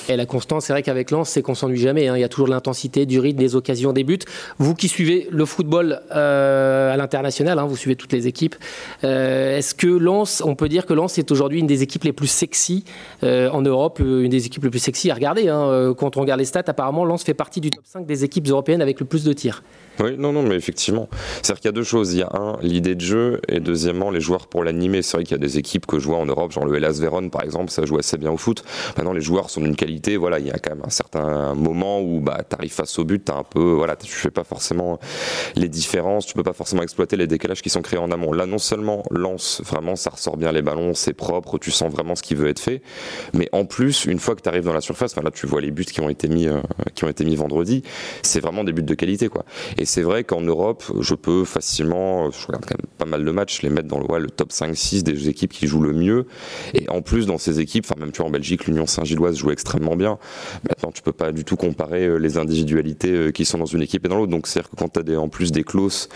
Et 0.10 0.18
la 0.18 0.26
constance, 0.26 0.66
c'est 0.66 0.74
vrai 0.74 0.82
qu'avec 0.82 1.12
Lens, 1.12 1.30
c'est 1.30 1.44
qu'on 1.44 1.54
s'ennuie 1.54 1.78
jamais. 1.78 2.08
Hein. 2.08 2.18
Il 2.18 2.22
y 2.22 2.24
a 2.24 2.30
toujours 2.30 2.48
de 2.48 2.52
l'intensité, 2.52 3.06
du 3.06 3.20
rythme, 3.20 3.38
des 3.38 3.56
occasions, 3.56 3.94
des 3.94 4.04
buts. 4.04 4.18
Vous 4.58 4.74
qui 4.74 4.88
suivez 4.88 5.28
le 5.30 5.46
football 5.46 6.02
euh, 6.12 6.92
à 6.92 6.98
l'international, 6.98 7.60
hein, 7.60 7.66
vous 7.66 7.78
suivez 7.78 7.96
toutes 7.96 8.12
les 8.12 8.26
équipes. 8.26 8.56
Euh, 9.04 9.60
est-ce 9.60 9.76
que 9.76 9.86
Lens, 9.86 10.42
on 10.44 10.56
peut 10.56 10.68
dire 10.68 10.88
que 10.88 10.94
Lens 10.94 11.20
est 11.20 11.32
aujourd'hui 11.32 11.60
une 11.60 11.68
des 11.68 11.84
équipes 11.84 12.06
les 12.06 12.12
plus 12.12 12.28
sexy 12.28 12.86
euh, 13.24 13.52
en 13.52 13.62
Europe, 13.62 14.00
une 14.00 14.30
des 14.30 14.48
équipes 14.48 14.64
les 14.64 14.72
plus 14.72 14.80
sexy 14.80 15.12
à 15.12 15.14
regarder 15.14 15.48
hein. 15.48 15.94
Quand 15.96 16.18
on 16.18 16.22
regarde 16.22 16.40
les 16.40 16.46
stats, 16.46 16.64
apparemment, 16.66 17.06
Lens 17.06 17.24
fait 17.24 17.36
partie 17.36 17.62
du 17.62 17.70
top 17.70 17.84
5 17.86 18.08
des 18.08 18.24
équipes 18.24 18.48
européennes 18.48 18.82
avec 18.82 19.00
le 19.00 19.06
plus 19.06 19.24
de 19.24 19.34
tirs. 19.34 19.62
Oui, 20.00 20.16
non, 20.18 20.32
non, 20.32 20.44
mais 20.44 20.56
effectivement. 20.56 21.10
C'est-à-dire 21.42 21.62
qu'il 21.62 21.68
y 21.68 21.70
a 21.70 21.74
deux 21.74 21.84
choses. 21.84 22.14
Il 22.14 22.20
y 22.20 22.24
a 22.24 22.30
un, 22.34 22.58
l'idée 22.62 22.96
de 22.96 23.02
jeu, 23.02 23.42
et 23.50 23.60
deuxièmement, 23.60 24.12
les 24.12 24.22
joueurs 24.22 24.48
pour 24.48 24.64
l'animer. 24.64 25.02
C'est 25.02 25.18
vrai 25.18 25.24
qu'il 25.26 25.34
y 25.34 25.40
a 25.40 25.44
des 25.46 25.58
équipes 25.58 25.86
que 25.86 26.00
je 26.00 26.08
vois 26.08 26.18
en 26.18 26.26
Europe, 26.26 26.52
genre 26.52 26.66
le 26.66 26.78
Hellas 26.78 27.00
Vérone, 27.02 27.30
par 27.30 27.44
exemple, 27.44 27.70
ça 27.70 27.86
joue 27.86 27.98
assez 27.98 28.18
bien 28.18 28.32
au 28.32 28.38
foot. 28.38 28.64
Maintenant, 28.96 29.12
les 29.12 29.22
joueurs 29.22 29.50
sont 29.50 29.60
d'une 29.60 29.76
qualité, 29.76 29.99
voilà, 30.18 30.40
il 30.40 30.48
y 30.48 30.52
a 30.52 30.58
quand 30.60 30.76
même 30.76 30.84
un 30.86 30.90
certain 30.90 31.54
moment 31.56 32.02
où 32.02 32.20
bah, 32.20 32.42
tu 32.48 32.56
arrives 32.56 32.74
face 32.74 32.98
au 33.00 33.06
but, 33.06 33.26
tu 33.26 33.32
un 33.32 33.44
peu, 33.44 33.74
voilà, 33.74 33.96
tu 33.96 34.12
fais 34.12 34.32
pas 34.32 34.44
forcément 34.44 35.00
les 35.56 35.68
différences, 35.68 36.26
tu 36.26 36.34
peux 36.34 36.44
pas 36.44 36.54
forcément 36.54 36.84
exploiter 36.84 37.16
les 37.16 37.28
décalages 37.28 37.62
qui 37.62 37.70
sont 37.70 37.82
créés 37.82 38.00
en 38.00 38.12
amont. 38.12 38.34
Là, 38.34 38.46
non 38.46 38.58
seulement 38.58 39.04
lance, 39.12 39.62
vraiment, 39.66 39.96
ça 39.96 40.10
ressort 40.10 40.38
bien 40.38 40.52
les 40.52 40.62
ballons, 40.62 40.94
c'est 40.94 41.14
propre, 41.14 41.58
tu 41.58 41.72
sens 41.72 41.92
vraiment 41.92 42.16
ce 42.16 42.24
qui 42.24 42.36
veut 42.36 42.48
être 42.48 42.60
fait, 42.60 42.82
mais 43.34 43.50
en 43.52 43.66
plus, 43.66 44.06
une 44.06 44.20
fois 44.20 44.36
que 44.36 44.42
tu 44.42 44.50
arrives 44.50 44.66
dans 44.66 44.74
la 44.74 44.82
surface, 44.82 45.16
là, 45.16 45.32
tu 45.32 45.48
vois 45.48 45.62
les 45.62 45.72
buts 45.72 45.86
qui 45.86 46.02
ont 46.02 46.10
été 46.10 46.28
mis, 46.28 46.48
euh, 46.48 46.62
qui 46.96 47.06
ont 47.06 47.10
été 47.10 47.26
mis 47.26 47.36
vendredi, 47.36 47.84
c'est 48.22 48.40
vraiment 48.40 48.64
des 48.64 48.74
buts 48.74 48.84
de 48.84 48.94
qualité, 48.94 49.30
quoi. 49.30 49.46
Et 49.78 49.86
c'est 49.86 50.02
vrai 50.02 50.24
qu'en 50.24 50.42
Europe, 50.42 50.84
je 51.00 51.16
peux 51.16 51.46
facilement, 51.46 52.32
je 52.32 52.48
regarde 52.48 52.66
quand 52.66 52.78
même 52.78 52.90
pas 52.98 53.06
mal 53.06 53.26
de 53.26 53.32
matchs, 53.32 53.62
les 53.62 53.70
mettre 53.70 53.88
dans 53.88 54.00
le, 54.00 54.30
top 54.30 54.52
5-6 54.52 55.04
des 55.04 55.30
équipes 55.30 55.54
qui 55.54 55.68
jouent 55.68 55.82
le 55.82 55.94
mieux. 55.94 56.28
Et 56.74 56.90
en 56.90 57.02
plus, 57.02 57.26
dans 57.26 57.38
ces 57.38 57.60
équipes, 57.60 57.86
enfin 57.90 58.00
même 58.00 58.12
tu 58.12 58.22
en 58.22 58.30
Belgique, 58.30 58.66
l'Union 58.66 58.86
Saint-Gilloise 58.86 59.38
joue 59.38 59.52
extrêmement 59.52 59.89
bien. 59.96 60.18
Maintenant, 60.68 60.92
tu 60.92 61.02
peux 61.02 61.12
pas 61.12 61.32
du 61.32 61.44
tout 61.44 61.56
comparer 61.56 62.06
euh, 62.06 62.18
les 62.18 62.38
individualités 62.38 63.12
euh, 63.12 63.32
qui 63.32 63.46
sont 63.46 63.58
dans 63.58 63.66
une 63.66 63.82
équipe 63.82 64.06
et 64.06 64.10
dans 64.10 64.18
l'autre. 64.18 64.32
Donc, 64.32 64.48
c'est-à-dire 64.48 64.70
que 64.70 64.76
quand 64.76 64.90
tu 64.90 65.16
as 65.16 65.20
en 65.20 65.30
plus 65.30 65.52
des 65.52 65.64
closes 65.64 66.10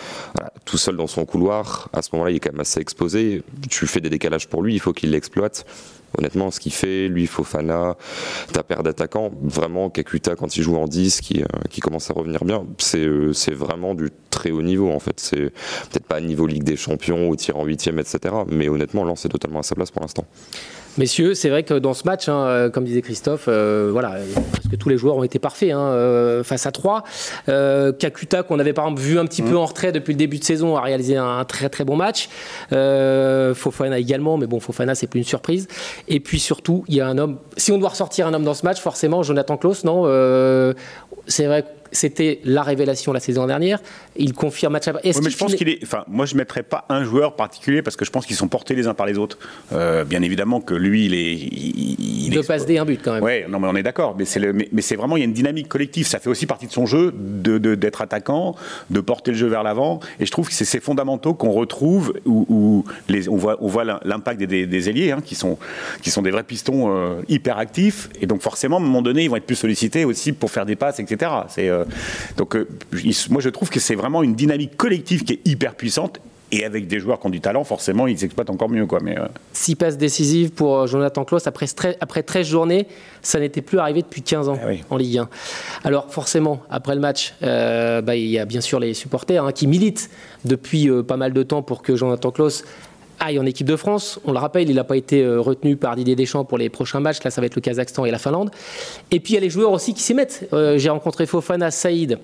tout 0.66 0.78
seul 0.78 0.96
dans 0.96 1.08
son 1.08 1.26
couloir, 1.26 1.90
à 1.94 2.02
ce 2.02 2.10
moment-là, 2.14 2.32
il 2.32 2.38
est 2.38 2.40
quand 2.40 2.52
même 2.52 2.62
assez 2.62 2.80
exposé. 2.80 3.44
Tu 3.70 3.88
fais 3.88 4.02
des 4.02 4.10
décalages 4.10 4.48
pour 4.48 4.64
lui, 4.64 4.74
il 4.74 4.80
faut 4.80 4.94
qu'il 4.94 5.12
l'exploite 5.12 5.66
honnêtement, 6.18 6.52
ce 6.52 6.60
qu'il 6.60 6.74
fait, 6.74 7.08
lui, 7.08 7.28
Fofana, 7.28 7.98
ta 8.52 8.64
paire 8.64 8.84
d'attaquants, 8.84 9.32
vraiment, 9.42 9.90
Kakuta, 9.90 10.36
quand 10.36 10.56
il 10.56 10.64
joue 10.64 10.76
en 10.76 10.88
10, 10.88 11.22
qui, 11.22 11.42
euh, 11.42 11.46
qui 11.70 11.82
commence 11.82 12.10
à 12.10 12.14
revenir 12.14 12.46
bien, 12.46 12.66
c'est 12.78 13.54
vraiment 13.54 13.96
du 13.96 14.10
très 14.30 14.52
haut 14.52 14.62
niveau, 14.62 14.92
en 14.92 15.00
fait. 15.00 15.20
C'est 15.20 15.50
peut-être 15.92 16.06
pas 16.06 16.22
niveau 16.22 16.48
Ligue 16.48 16.64
des 16.64 16.76
Champions 16.76 17.30
ou 17.30 17.36
tir 17.36 17.58
en 17.58 17.66
8 17.66 17.88
etc. 17.88 18.36
Mais 18.48 18.70
honnêtement, 18.70 19.04
là, 19.04 19.14
c'est 19.16 19.30
totalement 19.30 19.60
à 19.60 19.64
sa 19.64 19.76
place 19.76 19.92
pour 19.92 20.02
l'instant. 20.02 20.26
Messieurs, 20.98 21.34
c'est 21.34 21.50
vrai 21.50 21.64
que 21.64 21.74
dans 21.74 21.96
ce 21.96 22.04
match, 22.06 22.30
hein, 22.30 22.46
euh, 22.46 22.70
comme 22.70 22.84
disait 22.84 23.02
Christophe, 23.02 23.46
euh, 23.48 23.90
voilà, 23.92 24.18
parce 24.52 24.68
que 24.68 24.76
tous 24.76 24.90
les 24.90 24.98
joueurs 24.98 25.16
ont 25.16 25.24
été 25.24 25.40
parfaits 25.40 25.72
hein, 25.72 25.80
euh, 25.80 26.44
face 26.44 26.68
à 26.68 26.72
3. 26.72 27.04
Kakuta, 27.48 28.44
qu'on 28.44 28.60
avait 28.60 28.74
par 28.74 28.86
exemple 28.86 29.02
vu 29.02 29.18
un 29.18 29.26
petit 29.26 29.42
peu 29.42 29.54
mm. 29.54 29.58
en 29.58 29.66
retrait 29.66 29.92
depuis 29.92 30.14
le 30.14 30.20
début 30.20 30.38
de 30.38 30.44
saison, 30.44 30.78
a 30.78 30.82
réalisé 30.82 31.18
un, 31.18 31.44
très 31.46 31.70
très 31.70 31.84
bon 31.84 31.96
match. 31.96 32.30
Fofana 32.70 33.98
également, 33.98 34.38
mais 34.38 34.46
bon, 34.46 34.60
Fofana, 34.60 34.94
c'est 34.94 35.08
plus 35.08 35.20
une 35.20 35.26
surprise. 35.26 35.68
Et 36.08 36.20
puis 36.20 36.40
surtout, 36.40 36.84
il 36.88 36.96
y 36.96 37.02
a 37.02 37.08
un 37.08 37.18
homme. 37.18 37.38
Si 37.58 37.72
on 37.72 37.80
doit 37.80 37.90
ressortir 37.90 38.28
un 38.28 38.34
homme 38.34 38.44
dans 38.44 38.54
ce 38.54 38.66
match, 38.66 38.80
forcément, 38.80 39.24
Jonathan 39.24 39.58
Klaus, 39.58 39.84
non 39.84 40.04
C'est 41.28 41.46
vrai 41.46 41.66
c'était 41.94 42.40
la 42.44 42.64
révélation 42.64 43.14
la 43.14 43.20
saison 43.20 43.48
dernière. 43.48 43.82
Il 44.16 44.34
confirme 44.34 44.74
match 44.74 44.88
après. 44.88 45.02
Oui, 45.06 45.22
mais 45.24 45.30
je 45.30 45.38
pense 45.38 45.56
qu'il 45.56 45.70
est. 45.70 45.80
Enfin, 45.84 46.04
moi, 46.08 46.26
je 46.26 46.34
ne 46.34 46.40
mettrais 46.40 46.64
pas 46.64 46.86
un 46.90 47.04
joueur 47.04 47.36
particulier 47.36 47.82
parce 47.82 47.96
que 47.96 48.06
je 48.06 48.12
pense 48.12 48.26
qu'ils 48.26 48.36
sont 48.36 48.48
portés 48.48 48.76
les 48.76 48.88
uns 48.88 48.94
par 48.94 49.06
les 49.06 49.18
autres. 49.18 49.38
Euh, 49.72 50.04
bien 50.04 50.22
évidemment 50.22 50.60
que 50.60 50.74
lui, 50.74 51.06
il 51.06 51.14
est. 51.14 51.34
Il, 51.34 52.34
il 52.34 52.44
passe 52.46 52.66
des 52.66 52.78
un 52.78 52.86
but 52.86 53.00
quand 53.04 53.14
même. 53.14 53.24
Oui, 53.24 53.44
non, 53.48 53.60
mais 53.60 53.68
on 53.68 53.76
est 53.76 53.84
d'accord. 53.84 54.16
Mais 54.18 54.26
c'est 54.26 54.40
mais, 54.40 54.82
c'est 54.82 54.96
vraiment 54.96 55.18
il 55.18 55.22
y 55.22 55.24
a 55.24 55.26
une 55.26 55.34
dynamique 55.34 55.70
collective. 55.70 56.08
Ça 56.08 56.20
fait 56.20 56.30
aussi 56.30 56.46
partie 56.46 56.68
de 56.68 56.72
son 56.72 56.86
jeu 56.86 57.14
de, 57.14 57.58
d'être 57.76 58.02
attaquant, 58.02 58.56
de 58.90 59.00
porter 59.00 59.32
le 59.32 59.38
jeu 59.38 59.48
vers 59.48 59.64
l'avant. 59.64 60.00
Et 60.20 60.26
je 60.26 60.32
trouve 60.32 60.48
que 60.48 60.54
c'est 60.54 60.66
ces 60.66 60.80
fondamentaux 60.80 61.34
qu'on 61.34 61.52
retrouve 61.52 62.14
où, 62.26 62.84
les... 63.08 63.30
on 63.30 63.38
voit 63.38 63.58
on 63.62 63.68
voit 63.68 63.84
l'impact 64.04 64.42
des, 64.42 64.66
des, 64.66 64.90
ailiers 64.90 65.12
hein, 65.12 65.22
qui 65.24 65.36
sont 65.36 65.58
qui 66.02 66.10
sont 66.10 66.22
des 66.22 66.32
vrais 66.32 66.44
pistons 66.44 66.96
euh, 66.96 67.22
hyper 67.30 67.58
actifs. 67.58 68.10
Et 68.22 68.26
donc 68.26 68.42
forcément, 68.42 68.78
à 68.78 68.80
un 68.80 68.84
moment 68.84 69.02
donné, 69.02 69.24
ils 69.24 69.30
vont 69.30 69.36
être 69.36 69.46
plus 69.46 69.56
sollicités 69.56 70.06
aussi 70.06 70.34
pour 70.34 70.52
faire 70.52 70.66
des 70.66 70.76
passes, 70.76 71.00
etc. 71.00 71.32
C'est 71.48 71.70
euh, 71.70 71.83
donc, 72.38 72.56
euh, 72.56 72.68
moi, 73.30 73.42
je 73.42 73.50
trouve 73.50 73.70
que 73.70 73.80
c'est 73.80 73.96
vraiment 73.96 74.24
une 74.24 74.36
dynamique 74.36 74.78
collective 74.78 75.24
qui 75.24 75.34
est 75.34 75.42
hyper 75.46 75.76
puissante. 75.76 76.20
Et 76.52 76.66
avec 76.66 76.86
des 76.86 77.00
joueurs 77.00 77.20
qui 77.20 77.26
ont 77.26 77.32
du 77.32 77.42
talent, 77.42 77.64
forcément, 77.64 78.06
ils 78.06 78.20
s'exploitent 78.20 78.52
encore 78.52 78.70
mieux. 78.70 78.86
Quoi. 78.86 79.00
Mais, 79.02 79.18
euh, 79.18 79.26
Six 79.54 79.76
passes 79.76 79.98
décisives 79.98 80.52
pour 80.52 80.78
euh, 80.78 80.86
Jonathan 80.86 81.26
Klaus 81.26 81.48
après, 81.48 81.66
après 82.00 82.22
13 82.22 82.46
journées, 82.46 82.86
ça 83.24 83.40
n'était 83.40 83.64
plus 83.64 83.80
arrivé 83.80 84.04
depuis 84.04 84.22
15 84.22 84.50
ans 84.50 84.60
eh 84.70 84.84
en 84.92 84.98
Ligue 84.98 85.18
1. 85.18 85.30
Alors 85.84 86.12
forcément, 86.12 86.62
après 86.70 86.94
le 86.94 87.02
match, 87.02 87.34
bah, 87.42 88.16
il 88.16 88.28
y 88.28 88.38
a 88.38 88.46
bien 88.46 88.62
sûr 88.62 88.80
les 88.80 88.94
supporters 88.94 89.44
hein, 89.44 89.52
qui 89.52 89.66
militent 89.66 90.12
depuis 90.46 90.92
pas 91.08 91.18
mal 91.18 91.34
de 91.34 91.42
temps 91.42 91.64
pour 91.64 91.82
que 91.82 91.96
Jonathan 91.96 92.30
Klaus 92.30 92.64
aille 93.20 93.40
en 93.40 93.46
équipe 93.46 93.68
de 93.68 93.76
France. 93.76 94.20
On 94.26 94.32
le 94.32 94.40
rappelle, 94.40 94.70
il 94.70 94.76
n'a 94.76 94.84
pas 94.84 94.98
été 94.98 95.26
retenu 95.26 95.76
par 95.76 95.96
Didier 95.96 96.16
Deschamps 96.16 96.46
pour 96.46 96.58
les 96.58 96.70
prochains 96.70 97.00
matchs. 97.00 97.24
Là, 97.24 97.32
ça 97.32 97.42
va 97.42 97.48
être 97.48 97.56
le 97.56 97.62
Kazakhstan 97.62 98.06
et 98.06 98.12
la 98.12 98.20
Finlande. 98.20 98.52
Et 99.12 99.20
puis, 99.20 99.34
il 99.34 99.36
y 99.36 99.38
a 99.38 99.42
les 99.42 99.50
joueurs 99.50 99.72
aussi 99.72 99.94
qui 99.94 100.02
s'y 100.02 100.14
mettent. 100.14 100.48
J'ai 100.52 100.90
rencontré 100.90 101.26
Fofana, 101.26 101.72
Saïd, 101.72 102.20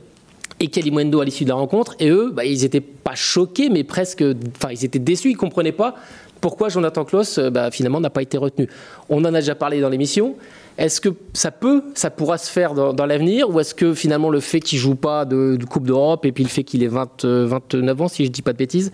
et 0.60 0.68
Kalimwendo 0.68 1.22
à 1.22 1.26
l'issue 1.26 1.46
de 1.46 1.50
la 1.50 1.56
rencontre. 1.56 1.96
Et 2.00 2.10
eux, 2.10 2.32
bah, 2.34 2.46
ils 2.46 2.62
n'étaient 2.62 2.82
pas 2.82 3.16
choqués, 3.16 3.70
mais 3.70 3.84
presque. 3.84 4.24
Enfin, 4.58 4.72
ils 4.72 4.84
étaient 4.84 5.00
déçus, 5.00 5.30
ils 5.30 5.34
ne 5.34 5.38
comprenaient 5.38 5.72
pas 5.72 5.96
pourquoi 6.40 6.70
Jonathan 6.70 7.06
Klaus, 7.06 7.38
euh, 7.38 7.50
bah, 7.50 7.72
finalement, 7.72 8.00
n'a 8.00 8.10
pas 8.10 8.22
été 8.22 8.38
retenu. 8.38 8.70
On 9.10 9.24
en 9.26 9.34
a 9.34 9.40
déjà 9.40 9.56
parlé 9.56 9.82
dans 9.82 9.90
l'émission. 9.90 10.36
Est-ce 10.78 11.02
que 11.02 11.10
ça 11.34 11.52
peut, 11.52 11.84
ça 11.94 12.10
pourra 12.10 12.38
se 12.38 12.50
faire 12.50 12.74
dans, 12.74 13.06
l'avenir 13.06 13.50
ou 13.50 13.60
est-ce 13.60 13.76
que 13.76 13.94
finalement 13.94 14.30
le 14.30 14.40
fait 14.40 14.60
qu'il 14.60 14.80
joue 14.80 14.96
pas 14.96 15.26
de, 15.26 15.58
Coupe 15.70 15.86
d'Europe 15.86 16.26
et 16.26 16.32
puis 16.32 16.44
le 16.44 16.50
fait 16.50 16.64
qu'il 16.64 16.84
ait 16.84 16.88
20, 16.88 17.26
29 17.26 18.02
ans, 18.02 18.08
si 18.08 18.26
je 18.26 18.32
dis 18.32 18.42
pas 18.42 18.54
de 18.54 18.58
bêtises, 18.58 18.92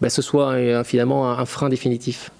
bah, 0.00 0.10
ce 0.10 0.20
soit 0.22 0.50
euh, 0.52 0.84
finalement 0.84 1.30
un 1.30 1.46
frein 1.46 1.68
définitif? 1.68 2.30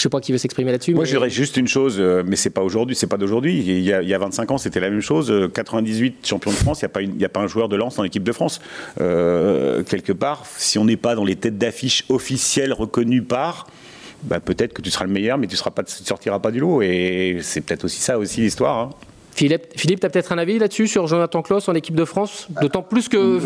Je 0.00 0.04
sais 0.04 0.08
pas 0.08 0.20
qui 0.20 0.32
veut 0.32 0.38
s'exprimer 0.38 0.72
là-dessus. 0.72 0.94
Moi, 0.94 1.04
je 1.04 1.10
dirais 1.10 1.28
juste 1.28 1.58
une 1.58 1.68
chose, 1.68 1.96
euh, 1.98 2.22
mais 2.24 2.36
c'est 2.36 2.48
pas 2.48 2.62
aujourd'hui, 2.62 2.96
c'est 2.96 3.06
pas 3.06 3.18
d'aujourd'hui. 3.18 3.58
Il, 3.58 3.82
y 3.82 3.92
a 3.92 4.18
25 4.18 4.50
ans, 4.50 4.56
c'était 4.56 4.80
la 4.80 4.88
même 4.88 5.02
chose. 5.02 5.30
98 5.52 6.08
euh, 6.08 6.26
champion 6.26 6.50
de 6.52 6.56
France, 6.56 6.80
il 6.80 6.84
n'y 6.84 6.86
a, 6.86 6.88
pas 6.88 7.26
a 7.26 7.28
pas 7.28 7.40
un 7.40 7.46
joueur 7.46 7.68
de 7.68 7.76
lance 7.76 7.98
en 7.98 8.04
équipe 8.04 8.22
de 8.22 8.32
France. 8.32 8.62
Euh, 8.98 9.82
quelque 9.82 10.14
part, 10.14 10.46
si 10.56 10.78
on 10.78 10.86
n'est 10.86 10.96
pas 10.96 11.14
dans 11.14 11.24
les 11.24 11.36
têtes 11.36 11.58
d'affiche 11.58 12.06
officielles 12.08 12.72
reconnues 12.72 13.20
par, 13.20 13.66
bah, 14.22 14.40
peut-être 14.40 14.72
que 14.72 14.82
tu 14.82 14.90
seras 14.90 15.04
le 15.04 15.12
meilleur, 15.12 15.38
mais 15.38 15.46
tu 15.46 15.56
ne 15.56 15.84
sortiras 15.86 16.38
pas 16.38 16.50
du 16.50 16.60
lot. 16.60 16.82
Et 16.82 17.38
c'est 17.42 17.60
peut-être 17.60 17.84
aussi 17.84 18.00
ça 18.00 18.18
aussi 18.18 18.40
l'histoire. 18.40 18.78
Hein. 18.78 18.90
Philippe, 19.32 19.66
Philippe 19.76 20.00
tu 20.00 20.06
as 20.06 20.10
peut-être 20.10 20.32
un 20.32 20.38
avis 20.38 20.58
là-dessus 20.58 20.88
sur 20.88 21.06
Jonathan 21.06 21.42
Klaus 21.42 21.68
en 21.68 21.74
équipe 21.74 21.94
de 21.94 22.04
France? 22.04 22.48
D'autant 22.60 22.82
plus 22.82 23.08
que. 23.08 23.40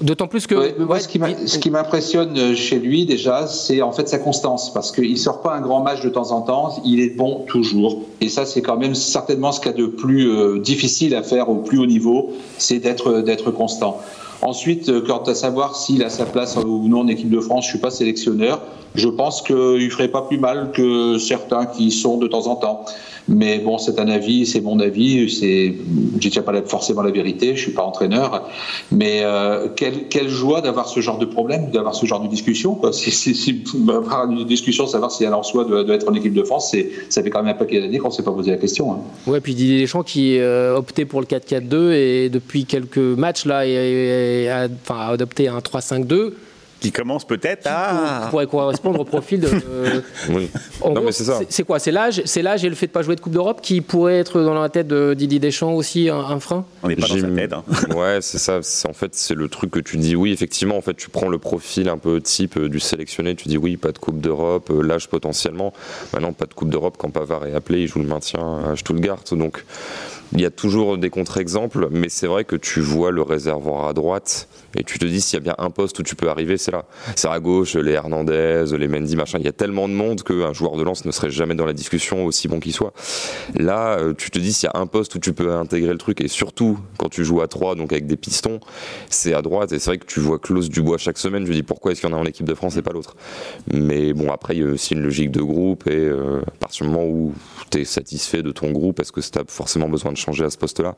D'autant 0.00 0.28
plus 0.28 0.46
que. 0.46 0.80
moi, 0.80 1.00
ce 1.00 1.58
qui 1.58 1.70
m'impressionne 1.70 2.54
chez 2.54 2.78
lui, 2.78 3.04
déjà, 3.04 3.48
c'est 3.48 3.82
en 3.82 3.90
fait 3.90 4.08
sa 4.08 4.18
constance. 4.18 4.72
Parce 4.72 4.92
qu'il 4.92 5.10
ne 5.10 5.16
sort 5.16 5.42
pas 5.42 5.56
un 5.56 5.60
grand 5.60 5.82
match 5.82 6.02
de 6.02 6.08
temps 6.08 6.30
en 6.30 6.42
temps, 6.42 6.80
il 6.84 7.00
est 7.00 7.16
bon 7.16 7.44
toujours. 7.48 8.04
Et 8.20 8.28
ça, 8.28 8.46
c'est 8.46 8.62
quand 8.62 8.76
même 8.76 8.94
certainement 8.94 9.50
ce 9.50 9.60
qu'il 9.60 9.72
y 9.72 9.74
a 9.74 9.76
de 9.76 9.86
plus 9.86 10.30
euh, 10.30 10.60
difficile 10.60 11.16
à 11.16 11.22
faire 11.22 11.48
au 11.48 11.56
plus 11.56 11.78
haut 11.78 11.86
niveau, 11.86 12.30
c'est 12.58 12.78
d'être 12.78 13.50
constant. 13.50 14.00
Ensuite, 14.40 14.88
euh, 14.88 15.00
quant 15.04 15.22
à 15.24 15.34
savoir 15.34 15.74
s'il 15.74 16.04
a 16.04 16.10
sa 16.10 16.24
place 16.24 16.56
ou 16.56 16.86
non 16.88 17.00
en 17.00 17.08
équipe 17.08 17.30
de 17.30 17.40
France, 17.40 17.64
je 17.64 17.70
suis 17.70 17.78
pas 17.78 17.90
sélectionneur. 17.90 18.60
Je 18.94 19.08
pense 19.08 19.42
qu'il 19.42 19.90
ferait 19.90 20.08
pas 20.08 20.22
plus 20.22 20.38
mal 20.38 20.70
que 20.72 21.18
certains 21.18 21.66
qui 21.66 21.86
y 21.86 21.90
sont 21.90 22.18
de 22.18 22.28
temps 22.28 22.46
en 22.46 22.56
temps. 22.56 22.84
Mais 23.28 23.58
bon, 23.58 23.76
c'est 23.78 23.98
un 24.00 24.08
avis, 24.08 24.46
c'est 24.46 24.60
mon 24.60 24.80
avis. 24.80 25.30
C'est, 25.30 25.74
je 26.20 26.28
tiens 26.28 26.42
pas 26.42 26.62
forcément 26.62 27.02
la 27.02 27.10
vérité. 27.10 27.54
Je 27.54 27.60
suis 27.60 27.72
pas 27.72 27.82
entraîneur, 27.82 28.48
mais 28.90 29.20
euh, 29.22 29.68
quelle, 29.76 30.08
quelle, 30.08 30.28
joie 30.28 30.60
d'avoir 30.60 30.88
ce 30.88 31.00
genre 31.00 31.18
de 31.18 31.26
problème, 31.26 31.70
d'avoir 31.70 31.94
ce 31.94 32.06
genre 32.06 32.20
de 32.20 32.28
discussion. 32.28 32.74
Quoi. 32.74 32.92
Si, 32.92 33.10
si, 33.10 33.34
si 33.34 33.64
avoir 33.88 34.30
une 34.30 34.44
discussion, 34.44 34.86
savoir 34.86 35.12
si 35.12 35.26
Alain 35.26 35.42
Soi 35.42 35.64
doit, 35.64 35.84
être 35.94 36.08
en 36.08 36.14
équipe 36.14 36.34
de 36.34 36.42
France, 36.42 36.70
c'est, 36.70 36.90
ça 37.10 37.22
fait 37.22 37.30
quand 37.30 37.42
même 37.42 37.54
un 37.54 37.58
paquet 37.58 37.80
d'années 37.80 37.98
qu'on 37.98 38.10
s'est 38.10 38.22
pas 38.22 38.32
posé 38.32 38.50
la 38.50 38.56
question. 38.56 38.92
Hein. 38.92 38.98
Ouais, 39.26 39.40
puis 39.40 39.54
Didier 39.54 39.80
Deschamps 39.80 40.02
qui 40.02 40.38
euh, 40.38 40.76
optait 40.76 41.04
pour 41.04 41.20
le 41.20 41.26
4-4-2 41.26 41.92
et 41.92 42.28
depuis 42.30 42.64
quelques 42.64 42.98
matchs 42.98 43.44
là, 43.44 43.58
a 43.58 45.10
adopté 45.10 45.48
un 45.48 45.58
3-5-2 45.58 46.32
qui 46.80 46.92
commence 46.92 47.26
peut-être 47.26 47.66
à. 47.66 48.22
Qui 48.24 48.30
pourrait 48.30 48.46
correspondre 48.46 49.00
au 49.00 49.04
profil 49.04 49.40
de. 49.40 49.48
oui. 50.30 50.48
non, 50.84 51.02
mais 51.02 51.12
c'est 51.12 51.24
ça. 51.24 51.40
C'est 51.48 51.64
quoi? 51.64 51.78
C'est 51.78 51.90
l'âge, 51.90 52.22
c'est 52.24 52.42
l'âge 52.42 52.64
et 52.64 52.68
le 52.68 52.74
fait 52.74 52.86
de 52.86 52.92
pas 52.92 53.02
jouer 53.02 53.16
de 53.16 53.20
Coupe 53.20 53.32
d'Europe 53.32 53.60
qui 53.62 53.80
pourrait 53.80 54.18
être 54.18 54.40
dans 54.40 54.54
la 54.54 54.68
tête 54.68 54.86
de 54.86 55.14
Didier 55.14 55.38
Deschamps 55.38 55.72
aussi 55.72 56.08
un, 56.08 56.18
un 56.18 56.40
frein? 56.40 56.64
On 56.82 56.88
n'est 56.88 56.96
pas 56.96 57.08
dans 57.08 57.20
sa 57.20 57.28
tête. 57.28 57.52
Hein. 57.52 57.64
ouais, 57.96 58.18
c'est 58.20 58.38
ça. 58.38 58.60
En 58.88 58.92
fait, 58.92 59.14
c'est 59.14 59.34
le 59.34 59.48
truc 59.48 59.70
que 59.70 59.80
tu 59.80 59.96
dis. 59.96 60.14
Oui, 60.16 60.32
effectivement, 60.32 60.76
en 60.76 60.80
fait, 60.80 60.94
tu 60.94 61.10
prends 61.10 61.28
le 61.28 61.38
profil 61.38 61.88
un 61.88 61.98
peu 61.98 62.20
type 62.20 62.56
euh, 62.56 62.68
du 62.68 62.80
sélectionné. 62.80 63.34
Tu 63.34 63.48
dis 63.48 63.58
oui, 63.58 63.76
pas 63.76 63.92
de 63.92 63.98
Coupe 63.98 64.20
d'Europe, 64.20 64.70
euh, 64.70 64.82
l'âge 64.82 65.08
potentiellement. 65.08 65.72
Maintenant, 66.12 66.32
pas 66.32 66.46
de 66.46 66.54
Coupe 66.54 66.70
d'Europe 66.70 66.96
quand 66.98 67.10
Pavard 67.10 67.46
est 67.46 67.54
appelé, 67.54 67.80
il 67.80 67.88
joue 67.88 68.00
le 68.00 68.06
maintien 68.06 68.60
à 68.70 68.76
Stuttgart. 68.76 69.22
Donc, 69.32 69.64
il 70.32 70.40
y 70.40 70.44
a 70.44 70.50
toujours 70.50 70.98
des 70.98 71.10
contre-exemples, 71.10 71.88
mais 71.90 72.08
c'est 72.08 72.26
vrai 72.26 72.44
que 72.44 72.56
tu 72.56 72.80
vois 72.80 73.10
le 73.10 73.22
réservoir 73.22 73.88
à 73.88 73.92
droite 73.94 74.48
et 74.76 74.84
tu 74.84 74.98
te 74.98 75.06
dis 75.06 75.20
s'il 75.20 75.38
y 75.38 75.40
a 75.40 75.40
bien 75.40 75.54
un 75.58 75.70
poste 75.70 75.98
où 75.98 76.02
tu 76.02 76.14
peux 76.14 76.28
arriver, 76.28 76.58
c'est 76.58 76.70
là. 76.70 76.84
C'est 77.16 77.28
à 77.28 77.40
gauche, 77.40 77.74
les 77.74 77.92
Hernandez, 77.92 78.66
les 78.78 78.88
Mendy, 78.88 79.16
machin. 79.16 79.38
Il 79.38 79.46
y 79.46 79.48
a 79.48 79.52
tellement 79.52 79.88
de 79.88 79.94
monde 79.94 80.22
qu'un 80.22 80.52
joueur 80.52 80.76
de 80.76 80.82
lance 80.82 81.06
ne 81.06 81.10
serait 81.10 81.30
jamais 81.30 81.54
dans 81.54 81.64
la 81.64 81.72
discussion, 81.72 82.26
aussi 82.26 82.48
bon 82.48 82.60
qu'il 82.60 82.74
soit. 82.74 82.92
Là, 83.54 83.98
euh, 83.98 84.12
tu 84.12 84.30
te 84.30 84.38
dis 84.38 84.52
s'il 84.52 84.68
y 84.72 84.76
a 84.76 84.78
un 84.78 84.86
poste 84.86 85.14
où 85.14 85.18
tu 85.18 85.32
peux 85.32 85.52
intégrer 85.54 85.92
le 85.92 85.98
truc, 85.98 86.20
et 86.20 86.28
surtout 86.28 86.78
quand 86.98 87.08
tu 87.08 87.24
joues 87.24 87.40
à 87.40 87.48
3, 87.48 87.76
donc 87.76 87.92
avec 87.92 88.06
des 88.06 88.16
pistons, 88.16 88.60
c'est 89.08 89.32
à 89.32 89.40
droite. 89.40 89.72
Et 89.72 89.78
c'est 89.78 89.90
vrai 89.90 89.98
que 89.98 90.06
tu 90.06 90.20
vois 90.20 90.38
Klaus 90.38 90.68
Dubois 90.68 90.98
chaque 90.98 91.18
semaine. 91.18 91.46
Je 91.46 91.52
dis 91.52 91.62
pourquoi 91.62 91.92
est-ce 91.92 92.02
qu'il 92.02 92.10
y 92.10 92.12
en 92.12 92.16
a 92.16 92.20
en 92.20 92.26
équipe 92.26 92.46
de 92.46 92.54
France 92.54 92.76
et 92.76 92.82
pas 92.82 92.92
l'autre? 92.92 93.16
Mais 93.72 94.12
bon, 94.12 94.30
après, 94.30 94.54
il 94.54 94.62
y 94.62 94.64
a 94.64 94.70
aussi 94.70 94.92
une 94.92 95.02
logique 95.02 95.30
de 95.30 95.40
groupe 95.40 95.86
et 95.86 95.96
euh, 95.96 96.40
à 96.46 96.58
partir 96.60 96.86
du 96.86 96.92
moment 96.92 97.06
où 97.06 97.32
tu 97.70 97.80
es 97.80 97.84
satisfait 97.84 98.42
de 98.42 98.52
ton 98.52 98.70
groupe, 98.70 99.00
est-ce 99.00 99.12
que 99.12 99.20
tu 99.20 99.38
as 99.38 99.44
forcément 99.48 99.88
besoin 99.88 100.12
de 100.12 100.17
changer 100.18 100.44
à 100.44 100.50
ce 100.50 100.58
poste-là 100.58 100.96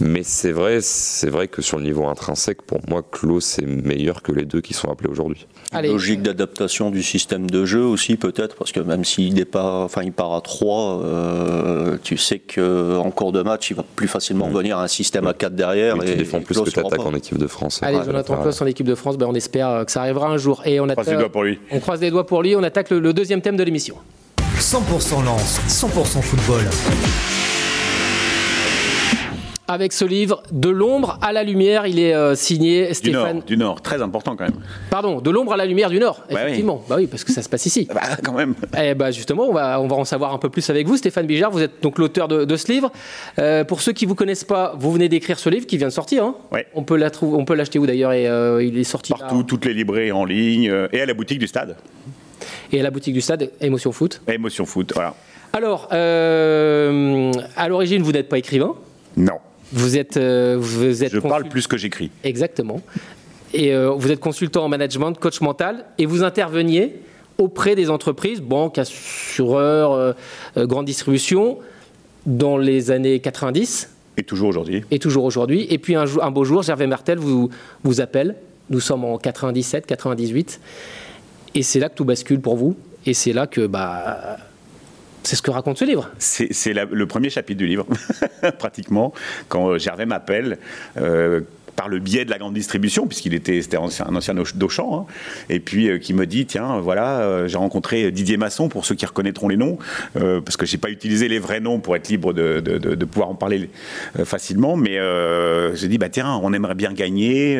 Mais 0.00 0.22
c'est 0.22 0.52
vrai, 0.52 0.78
c'est 0.80 1.30
vrai 1.30 1.48
que 1.48 1.62
sur 1.62 1.78
le 1.78 1.84
niveau 1.84 2.06
intrinsèque, 2.06 2.62
pour 2.62 2.80
moi, 2.88 3.02
Klaus 3.10 3.58
est 3.58 3.66
meilleur 3.66 4.22
que 4.22 4.32
les 4.32 4.44
deux 4.44 4.60
qui 4.60 4.74
sont 4.74 4.90
appelés 4.90 5.10
aujourd'hui. 5.10 5.46
Logique 5.72 6.22
d'adaptation 6.22 6.90
du 6.90 7.02
système 7.02 7.48
de 7.48 7.64
jeu 7.64 7.82
aussi 7.82 8.16
peut-être, 8.16 8.56
parce 8.56 8.72
que 8.72 8.80
même 8.80 9.04
s'il 9.04 9.44
enfin 9.54 10.02
il 10.02 10.12
part 10.12 10.34
à 10.34 10.40
3, 10.40 11.02
euh, 11.02 11.98
tu 12.02 12.16
sais 12.16 12.38
qu'en 12.38 13.10
cours 13.10 13.32
de 13.32 13.42
match, 13.42 13.70
il 13.70 13.76
va 13.76 13.84
plus 13.96 14.08
facilement 14.08 14.48
venir 14.48 14.78
à 14.78 14.84
un 14.84 14.88
système 14.88 15.26
à 15.26 15.34
4 15.34 15.54
derrière. 15.54 15.96
et 16.02 16.12
tu 16.12 16.16
défends 16.16 16.40
plus 16.40 16.60
que 16.60 16.70
tu 16.70 16.80
attaques 16.80 17.04
en 17.04 17.14
équipe 17.14 17.38
de 17.38 17.46
France. 17.46 17.80
Allez, 17.82 17.98
Jonathan 18.04 18.40
Klaus 18.40 18.60
en 18.62 18.66
équipe 18.66 18.86
de 18.86 18.94
France, 18.94 19.18
ben, 19.18 19.26
on 19.26 19.34
espère 19.34 19.84
que 19.84 19.92
ça 19.92 20.00
arrivera 20.00 20.28
un 20.28 20.38
jour. 20.38 20.62
Et 20.64 20.80
on, 20.80 20.86
croise 20.86 21.08
les 21.08 21.16
doigts 21.16 21.32
pour 21.32 21.44
lui. 21.44 21.58
On 21.70 21.80
croise 21.80 22.00
les 22.00 22.10
doigts 22.10 22.26
pour 22.26 22.42
lui, 22.42 22.56
on 22.56 22.62
attaque 22.62 22.90
le, 22.90 23.00
le 23.00 23.12
deuxième 23.12 23.42
thème 23.42 23.56
de 23.56 23.62
l'émission. 23.62 23.96
100% 24.58 25.24
lance, 25.24 25.60
100% 25.68 26.20
football 26.20 26.64
avec 29.68 29.92
ce 29.92 30.06
livre 30.06 30.42
De 30.50 30.70
l'ombre 30.70 31.18
à 31.22 31.32
la 31.32 31.44
lumière. 31.44 31.86
Il 31.86 32.00
est 32.00 32.14
euh, 32.14 32.34
signé 32.34 32.92
Stéphane. 32.94 33.12
Du 33.12 33.34
Nord, 33.34 33.44
du 33.44 33.56
Nord, 33.56 33.82
très 33.82 34.02
important 34.02 34.34
quand 34.34 34.44
même. 34.44 34.60
Pardon, 34.90 35.20
De 35.20 35.30
l'ombre 35.30 35.52
à 35.52 35.56
la 35.56 35.66
lumière 35.66 35.90
du 35.90 36.00
Nord, 36.00 36.24
effectivement. 36.30 36.78
Oui. 36.80 36.86
Bah 36.88 36.96
oui, 36.98 37.06
parce 37.06 37.22
que 37.22 37.32
ça 37.32 37.42
se 37.42 37.48
passe 37.48 37.66
ici. 37.66 37.86
Bah, 37.98 38.16
quand 38.22 38.32
même. 38.32 38.54
Et 38.74 38.90
eh 38.90 38.94
bah 38.94 39.10
justement, 39.10 39.48
on 39.48 39.52
va, 39.52 39.80
on 39.80 39.88
va 39.88 39.96
en 39.96 40.04
savoir 40.04 40.32
un 40.32 40.38
peu 40.38 40.50
plus 40.50 40.70
avec 40.70 40.86
vous, 40.86 40.96
Stéphane 40.96 41.26
Bijard. 41.26 41.50
Vous 41.50 41.62
êtes 41.62 41.82
donc 41.82 41.98
l'auteur 41.98 42.28
de, 42.28 42.44
de, 42.44 42.56
ce 42.56 42.70
livre. 42.70 42.92
Euh, 43.40 43.64
pour 43.64 43.80
ceux 43.80 43.92
qui 43.92 44.04
ne 44.04 44.08
vous 44.08 44.14
connaissent 44.14 44.44
pas, 44.44 44.74
vous 44.78 44.92
venez 44.92 45.08
d'écrire 45.08 45.38
ce 45.38 45.48
livre 45.48 45.66
qui 45.66 45.76
vient 45.78 45.88
de 45.88 45.92
sortir. 45.92 46.22
Hein 46.22 46.36
ouais. 46.52 46.66
On 46.74 46.84
peut 46.84 46.96
l'acheter 46.96 47.78
où 47.80 47.86
d'ailleurs 47.86 48.12
Et 48.12 48.28
euh, 48.28 48.62
il 48.62 48.78
est 48.78 48.84
sorti 48.84 49.12
partout, 49.12 49.38
là, 49.38 49.44
toutes 49.44 49.64
les 49.64 49.74
librairies 49.74 50.12
en 50.12 50.24
ligne 50.24 50.72
et 50.92 51.00
à 51.00 51.06
la 51.06 51.14
boutique 51.14 51.40
du 51.40 51.48
Stade. 51.48 51.76
Et 52.70 52.78
à 52.78 52.82
la 52.84 52.90
boutique 52.92 53.14
du 53.14 53.20
Stade, 53.20 53.50
Émotion 53.60 53.90
Foot. 53.90 54.20
Émotion 54.28 54.64
Foot, 54.64 54.92
voilà. 54.94 55.14
Alors, 55.52 55.88
à 55.90 57.68
l'origine, 57.68 58.02
vous 58.02 58.12
n'êtes 58.12 58.28
pas 58.28 58.38
écrivain. 58.38 58.74
Non. 59.16 59.40
Vous 59.72 59.98
êtes, 59.98 60.16
euh, 60.16 60.56
vous 60.58 61.04
êtes 61.04 61.12
Je 61.12 61.18
parle 61.18 61.48
plus 61.48 61.66
que 61.66 61.76
j'écris. 61.76 62.10
Exactement. 62.24 62.80
Et 63.52 63.74
euh, 63.74 63.90
vous 63.90 64.10
êtes 64.10 64.20
consultant 64.20 64.64
en 64.64 64.68
management, 64.68 65.12
coach 65.14 65.40
mental, 65.40 65.84
et 65.98 66.06
vous 66.06 66.22
interveniez 66.22 66.96
auprès 67.38 67.74
des 67.74 67.90
entreprises, 67.90 68.40
banques, 68.40 68.78
assureurs, 68.78 69.92
euh, 69.92 70.66
grande 70.66 70.86
distribution, 70.86 71.58
dans 72.26 72.56
les 72.56 72.90
années 72.90 73.20
90. 73.20 73.90
Et 74.16 74.22
toujours 74.22 74.48
aujourd'hui. 74.48 74.84
Et 74.90 74.98
toujours 74.98 75.24
aujourd'hui. 75.24 75.66
Et 75.70 75.78
puis 75.78 75.94
un, 75.94 76.04
un, 76.20 76.30
beau 76.30 76.44
jour, 76.44 76.62
Gervais 76.62 76.86
Martel 76.86 77.18
vous, 77.18 77.50
vous 77.84 78.00
appelle. 78.00 78.34
Nous 78.70 78.80
sommes 78.80 79.04
en 79.04 79.18
97, 79.18 79.86
98. 79.86 80.60
Et 81.54 81.62
c'est 81.62 81.78
là 81.78 81.88
que 81.88 81.94
tout 81.94 82.04
bascule 82.04 82.40
pour 82.40 82.56
vous. 82.56 82.76
Et 83.06 83.14
c'est 83.14 83.32
là 83.32 83.46
que 83.46 83.66
bah, 83.66 84.36
c'est 85.22 85.36
ce 85.36 85.42
que 85.42 85.50
raconte 85.50 85.78
ce 85.78 85.84
livre. 85.84 86.10
C'est 86.18 86.72
le 86.72 87.06
premier 87.06 87.30
chapitre 87.30 87.58
du 87.58 87.66
livre, 87.66 87.86
pratiquement, 88.58 89.12
quand 89.48 89.78
Gervais 89.78 90.06
m'appelle. 90.06 90.58
Euh, 90.96 91.40
par 91.78 91.88
le 91.88 92.00
biais 92.00 92.24
de 92.24 92.30
la 92.30 92.38
grande 92.38 92.54
distribution, 92.54 93.06
puisqu'il 93.06 93.34
était, 93.34 93.60
un 93.76 94.16
ancien 94.16 94.34
d'Auchan, 94.56 95.06
hein, 95.08 95.12
et 95.48 95.60
puis 95.60 95.88
euh, 95.88 95.98
qui 95.98 96.12
me 96.12 96.26
dit 96.26 96.44
tiens, 96.44 96.80
voilà, 96.80 97.20
euh, 97.20 97.46
j'ai 97.46 97.56
rencontré 97.56 98.10
Didier 98.10 98.36
Masson, 98.36 98.68
pour 98.68 98.84
ceux 98.84 98.96
qui 98.96 99.06
reconnaîtront 99.06 99.46
les 99.46 99.56
noms, 99.56 99.78
euh, 100.16 100.40
parce 100.40 100.56
que 100.56 100.66
j'ai 100.66 100.76
pas 100.76 100.90
utilisé 100.90 101.28
les 101.28 101.38
vrais 101.38 101.60
noms 101.60 101.78
pour 101.78 101.94
être 101.94 102.08
libre 102.08 102.32
de, 102.32 103.04
pouvoir 103.04 103.28
en 103.28 103.36
parler 103.36 103.70
facilement, 104.24 104.76
mais 104.76 104.98
j'ai 105.74 105.86
dit 105.86 105.98
bah 105.98 106.08
tiens, 106.08 106.40
on 106.42 106.52
aimerait 106.52 106.74
bien 106.74 106.92
gagner. 106.92 107.58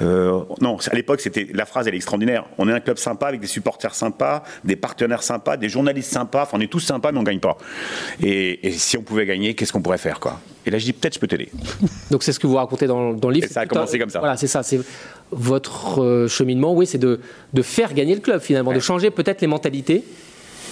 Non, 0.00 0.78
à 0.90 0.94
l'époque, 0.94 1.20
c'était 1.20 1.46
la 1.52 1.66
phrase, 1.66 1.86
elle 1.86 1.94
est 1.94 1.98
extraordinaire. 1.98 2.46
On 2.56 2.66
est 2.66 2.72
un 2.72 2.80
club 2.80 2.96
sympa 2.96 3.26
avec 3.26 3.40
des 3.40 3.46
supporters 3.46 3.94
sympas, 3.94 4.42
des 4.64 4.76
partenaires 4.76 5.22
sympas, 5.22 5.58
des 5.58 5.68
journalistes 5.68 6.10
sympas. 6.10 6.44
Enfin, 6.44 6.56
on 6.56 6.60
est 6.62 6.70
tous 6.72 6.80
sympas, 6.80 7.12
mais 7.12 7.18
on 7.18 7.24
gagne 7.24 7.40
pas. 7.40 7.58
Et, 8.22 8.70
si 8.72 8.96
on 8.96 9.02
pouvait 9.02 9.26
gagner, 9.26 9.54
qu'est-ce 9.54 9.72
qu'on 9.72 9.82
pourrait 9.82 9.98
faire, 9.98 10.18
Et 10.66 10.70
là, 10.70 10.78
je 10.78 10.84
dis 10.84 10.92
peut-être 10.92 11.14
je 11.14 11.18
peux 11.20 11.26
t'aider. 11.26 11.48
Donc 12.10 12.22
c'est 12.22 12.32
ce 12.32 12.40
que 12.40 12.46
vous 12.46 12.56
racontez 12.56 12.86
dans, 12.86 13.12
dans 13.12 13.28
le 13.28 13.34
livre. 13.34 13.46
Et 13.46 13.52
ça 13.52 13.60
a 13.60 13.66
commencé 13.66 13.98
comme 13.98 14.10
ça. 14.10 14.18
Voilà, 14.18 14.36
c'est 14.36 14.46
ça. 14.46 14.62
C'est 14.62 14.80
votre 15.30 16.02
euh, 16.02 16.28
cheminement, 16.28 16.74
oui, 16.74 16.86
c'est 16.86 16.98
de, 16.98 17.20
de, 17.52 17.62
faire 17.62 17.94
gagner 17.94 18.14
le 18.14 18.20
club 18.20 18.40
finalement, 18.40 18.70
ouais. 18.70 18.76
de 18.76 18.80
changer 18.80 19.10
peut-être 19.10 19.40
les 19.40 19.46
mentalités. 19.46 20.04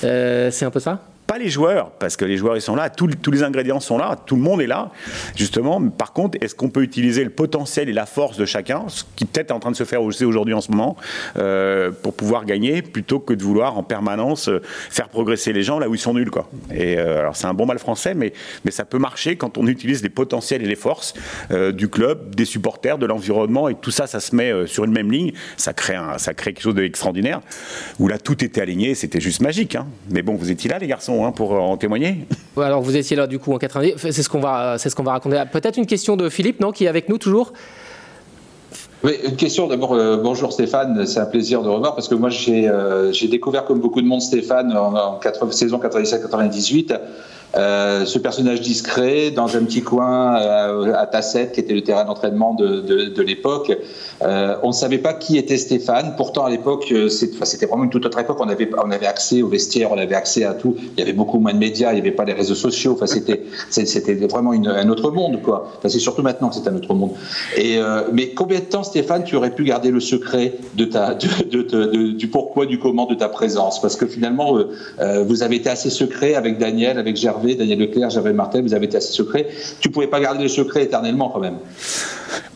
Euh, 0.05 0.51
c'est 0.51 0.65
un 0.65 0.71
peu 0.71 0.81
ça? 0.81 1.03
Pas 1.29 1.39
les 1.39 1.51
joueurs, 1.51 1.91
parce 1.91 2.17
que 2.17 2.25
les 2.25 2.39
joueurs 2.39 2.57
ils 2.57 2.63
sont 2.63 2.75
là, 2.75 2.89
tous, 2.89 3.07
les 3.31 3.43
ingrédients 3.43 3.81
sont 3.81 3.99
là, 3.99 4.17
tout 4.25 4.35
le 4.35 4.41
monde 4.41 4.63
est 4.63 4.67
là, 4.67 4.91
justement. 5.37 5.79
Par 5.91 6.15
contre, 6.15 6.39
est-ce 6.41 6.55
qu'on 6.55 6.71
peut 6.71 6.83
utiliser 6.83 7.23
le 7.23 7.29
potentiel 7.29 7.91
et 7.91 7.93
la 7.93 8.07
force 8.07 8.39
de 8.39 8.47
chacun, 8.47 8.85
ce 8.89 9.05
qui 9.15 9.27
peut-être 9.27 9.51
est 9.51 9.55
en 9.55 9.61
train 9.61 9.71
de 9.71 9.77
se 9.77 9.85
faire 9.85 10.03
aujourd'hui 10.03 10.55
en 10.55 10.63
ce 10.63 10.71
moment, 10.71 10.97
euh, 11.37 11.91
pour 11.91 12.15
pouvoir 12.15 12.47
gagner, 12.47 12.81
plutôt 12.81 13.21
que 13.21 13.35
de 13.35 13.43
vouloir 13.43 13.77
en 13.77 13.83
permanence 13.83 14.49
euh, 14.49 14.63
faire 14.65 15.11
progresser 15.11 15.53
les 15.53 15.63
gens 15.63 15.79
là 15.79 15.91
où 15.91 15.95
ils 15.95 16.01
sont 16.01 16.15
nuls, 16.15 16.31
quoi. 16.31 16.49
Et 16.73 16.99
euh, 16.99 17.19
alors 17.19 17.37
c'est 17.37 17.47
un 17.47 17.53
bon 17.53 17.67
mal 17.67 17.79
français, 17.79 18.15
mais 18.15 18.33
mais 18.65 18.71
ça 18.71 18.87
peut 18.87 18.99
marcher 18.99 19.37
quand 19.37 19.59
on 19.59 19.67
utilise 19.67 20.03
les 20.03 20.09
potentiels 20.09 20.63
et 20.63 20.67
les 20.67 20.77
forces 20.77 21.13
du 21.75 21.89
club, 21.89 22.35
des 22.35 22.47
supporters, 22.47 22.97
de 22.97 23.05
l'environnement, 23.05 23.69
et 23.69 23.75
tout 23.75 23.91
ça, 23.91 24.07
ça 24.07 24.21
se 24.21 24.35
met 24.35 24.67
sur 24.67 24.85
une 24.85 24.93
même 24.93 25.13
ligne, 25.13 25.33
ça 25.59 25.75
crée 25.75 25.95
un, 25.95 26.17
ça 26.17 26.33
crée 26.33 26.55
quelque 26.55 26.63
chose 26.63 26.75
d'extraordinaire. 26.75 27.41
Où 27.99 28.09
là 28.09 28.19
tout 28.19 28.43
était 28.43 28.63
aligné, 28.63 28.95
c'était 28.95 29.21
juste 29.21 29.43
magique. 29.43 29.75
Hein. 29.75 29.87
Mais 30.11 30.23
bon, 30.23 30.35
vous 30.35 30.51
étiez 30.51 30.71
là, 30.71 30.79
les 30.79 30.87
garçons 30.87 31.18
hein, 31.27 31.33
pour 31.33 31.53
en 31.53 31.77
témoigner. 31.77 32.27
Alors 32.57 32.83
vous 32.83 32.97
étiez 32.97 33.17
là 33.17 33.27
du 33.27 33.39
coup 33.39 33.53
en 33.53 33.59
90. 33.59 34.11
C'est 34.11 34.23
ce 34.23 34.29
qu'on 34.29 34.41
va, 34.41 34.79
c'est 34.79 34.91
ce 34.91 34.97
qu'on 34.97 35.03
va 35.03 35.13
raconter. 35.13 35.43
Peut-être 35.51 35.77
une 35.77 35.87
question 35.87 36.17
de 36.17 36.29
Philippe, 36.29 36.61
non, 36.61 36.73
qui 36.73 36.85
est 36.85 36.89
avec 36.89 37.09
nous 37.09 37.19
toujours? 37.19 37.53
Oui, 39.05 39.13
une 39.25 39.37
question 39.37 39.69
d'abord. 39.69 39.95
Euh, 39.95 40.17
bonjour 40.17 40.53
Stéphane, 40.53 41.07
c'est 41.07 41.21
un 41.21 41.27
plaisir 41.27 41.63
de 41.63 41.69
revoir 41.69 41.95
parce 41.95 42.09
que 42.09 42.17
moi 42.17 42.31
j'ai 42.31 42.69
euh, 42.69 43.13
découvert 43.31 43.65
comme 43.65 43.79
beaucoup 43.79 44.03
de 44.03 44.07
monde 44.07 44.21
Stéphane 44.21 44.77
en, 44.77 44.95
en 44.95 45.19
80, 45.19 45.53
saison 45.53 45.79
97-98. 45.79 46.99
Euh, 47.57 48.05
ce 48.05 48.19
personnage 48.19 48.61
discret 48.61 49.31
dans 49.31 49.57
un 49.57 49.65
petit 49.65 49.83
coin 49.83 50.41
euh, 50.41 50.93
à 50.95 51.07
Tasset, 51.07 51.51
qui 51.53 51.61
était 51.61 51.73
le 51.73 51.83
terrain 51.83 52.05
d'entraînement 52.05 52.55
de, 52.55 53.23
l'époque. 53.23 53.77
Euh, 54.23 54.57
on 54.63 54.69
ne 54.69 54.73
savait 54.73 54.99
pas 54.99 55.15
qui 55.15 55.39
était 55.39 55.57
Stéphane. 55.57 56.15
Pourtant, 56.17 56.45
à 56.45 56.51
l'époque, 56.51 56.93
c'était 57.09 57.67
vraiment 57.67 57.85
une 57.85 57.91
toute 57.91 58.05
autre 58.05 58.19
époque. 58.19 58.39
On 58.41 58.49
avait, 58.49 58.69
on 58.85 58.91
avait 58.91 59.07
accès 59.07 59.43
aux 59.43 59.49
vestiaires, 59.49 59.93
on 59.93 59.99
avait 59.99 60.15
accès 60.15 60.45
à 60.45 60.53
tout. 60.55 60.77
Il 60.97 61.01
y 61.01 61.03
avait 61.03 61.13
beaucoup 61.13 61.39
moins 61.39 61.55
de 61.55 61.59
médias, 61.59 61.93
il 61.93 61.95
n'y 61.95 62.01
avait 62.01 62.13
pas 62.13 62.25
les 62.25 62.35
réseaux 62.35 62.55
sociaux. 62.55 62.93
Enfin, 63.01 63.07
c'était, 63.07 64.15
vraiment 64.27 64.53
un 64.53 64.89
autre 64.89 65.11
monde, 65.11 65.41
c'est 65.83 65.99
surtout 65.99 66.23
maintenant 66.23 66.51
que 66.51 66.57
c'est 66.57 66.69
un 66.69 66.77
autre 66.77 66.95
monde. 66.95 67.13
Mais 68.13 68.31
combien 68.35 68.61
de 68.61 68.65
temps, 68.65 68.83
Stéphane, 68.83 69.25
tu 69.25 69.37
aurais 69.37 69.55
pu 69.55 69.65
garder 69.65 69.91
le 69.91 70.01
secret 70.01 70.55
de 70.75 70.85
ta, 70.85 71.15
du 71.15 72.29
pourquoi, 72.29 72.67
du 72.67 72.79
comment 72.79 73.07
de 73.07 73.15
ta 73.15 73.29
présence? 73.29 73.81
Parce 73.81 73.97
que 73.97 74.07
finalement, 74.07 74.59
vous 75.27 75.43
avez 75.43 75.57
été 75.57 75.71
assez 75.71 75.91
secret 75.91 76.35
avec 76.35 76.59
Daniel, 76.59 76.99
avec 76.99 77.17
Daniel 77.57 77.79
Leclerc, 77.79 78.11
Gervais 78.11 78.33
Martel, 78.33 78.63
vous 78.63 78.75
avez 78.75 78.87
été 78.87 78.97
assez 78.97 79.13
secret. 79.13 79.49
Tu 79.81 79.91
pouvais 79.91 80.07
pas 80.07 80.21
garder 80.21 80.43
le 80.43 80.49
secret 80.49 80.85
éternellement 80.85 81.31
quand 81.31 81.41
même. 81.41 81.59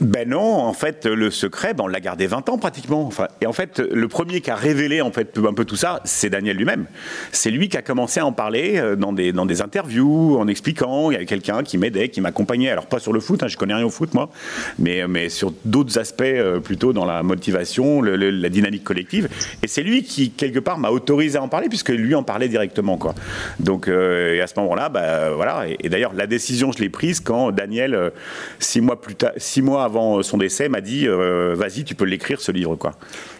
Ben 0.00 0.29
non, 0.29 0.41
en 0.41 0.73
fait, 0.73 1.07
le 1.07 1.31
secret, 1.31 1.75
ben 1.75 1.85
on 1.85 1.88
l'a 1.88 2.00
gardé 2.00 2.26
20 2.26 2.49
ans 2.49 2.59
pratiquement. 2.59 3.07
Enfin, 3.07 3.29
et 3.41 3.47
en 3.47 3.52
fait, 3.52 3.79
le 3.79 4.09
premier 4.09 4.41
qui 4.41 4.50
a 4.50 4.55
révélé 4.55 5.00
en 5.00 5.12
fait 5.12 5.38
un 5.38 5.55
peu 5.55 5.64
tout 5.64 5.76
ça, 5.76 6.00
c'est 6.05 6.31
Daniel 6.31 6.57
lui-même. 6.57 6.87
C'est 7.31 7.50
lui 7.50 7.69
qui 7.69 7.76
a 7.76 7.83
commencé 7.83 8.21
à 8.21 8.26
en 8.26 8.33
parler 8.33 8.79
euh, 8.79 8.97
dans 8.97 9.12
des, 9.12 9.33
dans 9.33 9.47
des 9.47 9.62
interviews, 9.62 10.37
en 10.38 10.49
expliquant. 10.49 11.11
Il 11.11 11.14
y 11.14 11.17
avait 11.17 11.26
quelqu'un 11.26 11.62
qui 11.62 11.79
m'aidait, 11.79 12.09
qui 12.09 12.21
m'accompagnait. 12.21 12.71
Alors 12.71 12.87
pas 12.87 12.99
sur 12.99 13.12
le 13.12 13.21
foot, 13.21 13.43
hein, 13.43 13.49
je 13.49 13.57
connais 13.57 13.75
rien 13.75 13.85
au 13.85 13.91
foot 13.91 14.14
moi, 14.14 14.31
mais, 14.79 15.07
mais 15.09 15.29
sur 15.29 15.52
d'autres 15.64 15.99
aspects 15.99 16.23
euh, 16.23 16.61
plutôt 16.61 16.93
dans 16.93 17.05
la 17.05 17.23
motivation, 17.23 18.02
la 18.02 18.49
dynamique 18.49 18.85
collective. 18.85 19.29
Et 19.62 19.69
c'est 19.69 19.83
lui 19.83 20.02
qui 20.02 20.31
quelque 20.31 20.59
part 20.59 20.79
m'a 20.79 20.91
autorisé 20.91 21.38
à 21.38 21.43
en 21.43 21.49
parler 21.49 21.69
puisque 21.69 21.91
lui 21.91 22.14
en 22.14 22.23
parlait 22.23 22.49
directement 22.49 22.99
quoi. 22.99 23.14
Donc 23.61 23.88
euh, 23.88 24.35
et 24.35 24.41
à 24.41 24.47
ce 24.47 24.55
moment-là, 24.61 24.88
bah, 24.88 25.31
voilà. 25.31 25.64
Et, 25.69 25.88
d'ailleurs 25.88 26.12
la 26.14 26.26
décision 26.26 26.73
je 26.73 26.79
l'ai 26.79 26.88
prise 26.88 27.21
quand 27.21 27.50
Daniel 27.52 28.12
six 28.59 28.81
mois 28.81 29.00
plus 29.00 29.14
tard, 29.14 29.33
mois 29.62 29.85
avant 29.85 30.23
son 30.23 30.37
décès, 30.37 30.69
m'a 30.69 30.81
dit 30.81 31.07
euh, 31.07 31.54
vas-y, 31.57 31.85
tu 31.85 31.95
peux 31.95 32.04
l'écrire 32.04 32.40
ce 32.40 32.52
livre, 32.52 32.76
quoi. 32.76 32.92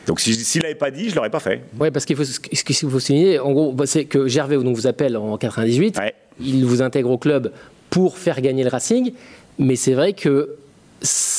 Donc 0.07 0.21
s'il 0.21 0.37
si, 0.37 0.59
l'avait 0.59 0.75
pas 0.75 0.91
dit, 0.91 1.11
je 1.11 1.17
l'aurais 1.17 1.31
pas 1.31 1.41
fait. 1.41 1.63
Oui, 1.79 1.91
parce 1.91 2.05
qu'il 2.05 2.17
faut, 2.17 2.25
ce 2.25 2.41
qu'il 2.41 2.77
faut 2.77 3.01
souligner, 3.01 3.39
en 3.39 3.53
gros, 3.53 3.73
bah, 3.73 3.87
c'est 3.87 4.05
que 4.05 4.27
Gervais 4.27 4.57
donc, 4.57 4.75
vous 4.75 4.87
appelle 4.87 5.17
en 5.17 5.37
98, 5.37 5.99
il 6.41 6.65
vous 6.65 6.83
intègre 6.83 7.11
au 7.11 7.19
club 7.19 7.53
pour 7.91 8.17
faire 8.17 8.41
gagner 8.41 8.65
le 8.65 8.71
Racing, 8.71 9.13
mais 9.59 9.77
c'est 9.77 9.93
vrai 9.93 10.15
que 10.15 10.57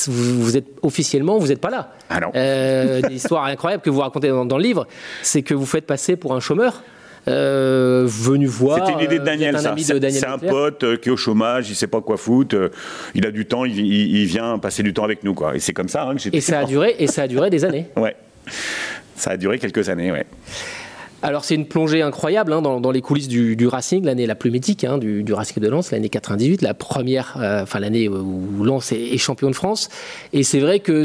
vous, 0.06 0.56
êtes 0.56 0.66
officiellement, 0.82 1.38
vous 1.38 1.48
n'êtes 1.48 1.60
pas 1.60 1.70
là. 1.70 1.92
Ah 2.10 2.20
non. 2.20 2.30
Euh, 2.34 3.00
L'histoire 3.08 3.44
incroyable 3.44 3.82
que 3.82 3.90
vous 3.90 4.00
racontez 4.00 4.28
dans, 4.28 4.44
dans, 4.44 4.58
le 4.58 4.62
livre, 4.62 4.86
c'est 5.22 5.42
que 5.42 5.54
vous 5.54 5.66
faites 5.66 5.86
passer 5.86 6.16
pour 6.16 6.34
un 6.34 6.40
chômeur. 6.40 6.82
Euh, 7.26 8.04
venu 8.06 8.46
voir. 8.46 8.78
C'était 8.78 8.92
une 8.92 9.04
idée 9.04 9.18
de 9.18 9.24
Daniel, 9.24 9.58
C'est 9.58 10.26
un 10.26 10.38
pote 10.38 10.84
euh, 10.84 10.96
qui 10.96 11.08
est 11.08 11.12
au 11.12 11.16
chômage, 11.16 11.70
il 11.70 11.74
sait 11.74 11.86
pas 11.86 12.00
quoi 12.00 12.16
foutre, 12.16 12.54
euh, 12.54 12.68
il 13.14 13.26
a 13.26 13.30
du 13.30 13.46
temps, 13.46 13.64
il, 13.64 14.26
vient 14.26 14.58
passer 14.58 14.82
du 14.82 14.92
temps 14.92 15.04
avec 15.04 15.24
nous, 15.24 15.34
quoi. 15.34 15.54
Et 15.54 15.58
c'est 15.58 15.72
comme 15.72 15.88
ça 15.88 16.04
hein, 16.04 16.14
que 16.14 16.20
j'ai. 16.20 16.36
Et 16.36 16.40
ça 16.40 16.60
a 16.60 16.64
duré, 16.64 16.96
et 16.98 17.06
ça 17.06 17.22
a 17.22 17.28
duré 17.28 17.48
des 17.48 17.64
années. 17.64 17.86
ouais, 17.96 18.14
ça 19.16 19.32
a 19.32 19.36
duré 19.36 19.58
quelques 19.58 19.88
années, 19.88 20.12
ouais. 20.12 20.26
Alors 21.22 21.46
c'est 21.46 21.54
une 21.54 21.64
plongée 21.64 22.02
incroyable 22.02 22.52
hein, 22.52 22.60
dans, 22.60 22.90
les 22.90 23.00
coulisses 23.00 23.28
du, 23.28 23.66
Racing, 23.66 24.04
l'année 24.04 24.26
la 24.26 24.34
plus 24.34 24.50
mythique 24.50 24.84
hein, 24.84 24.98
du, 24.98 25.32
Racing 25.32 25.62
de 25.62 25.70
Lens, 25.70 25.90
l'année 25.90 26.10
98, 26.10 26.60
la 26.60 26.74
première, 26.74 27.38
enfin 27.62 27.80
l'année 27.80 28.10
où 28.10 28.62
Lens 28.62 28.92
est, 28.92 29.16
champion 29.16 29.48
de 29.48 29.54
France. 29.54 29.88
Et 30.34 30.42
c'est 30.42 30.60
vrai 30.60 30.80
que 30.80 31.04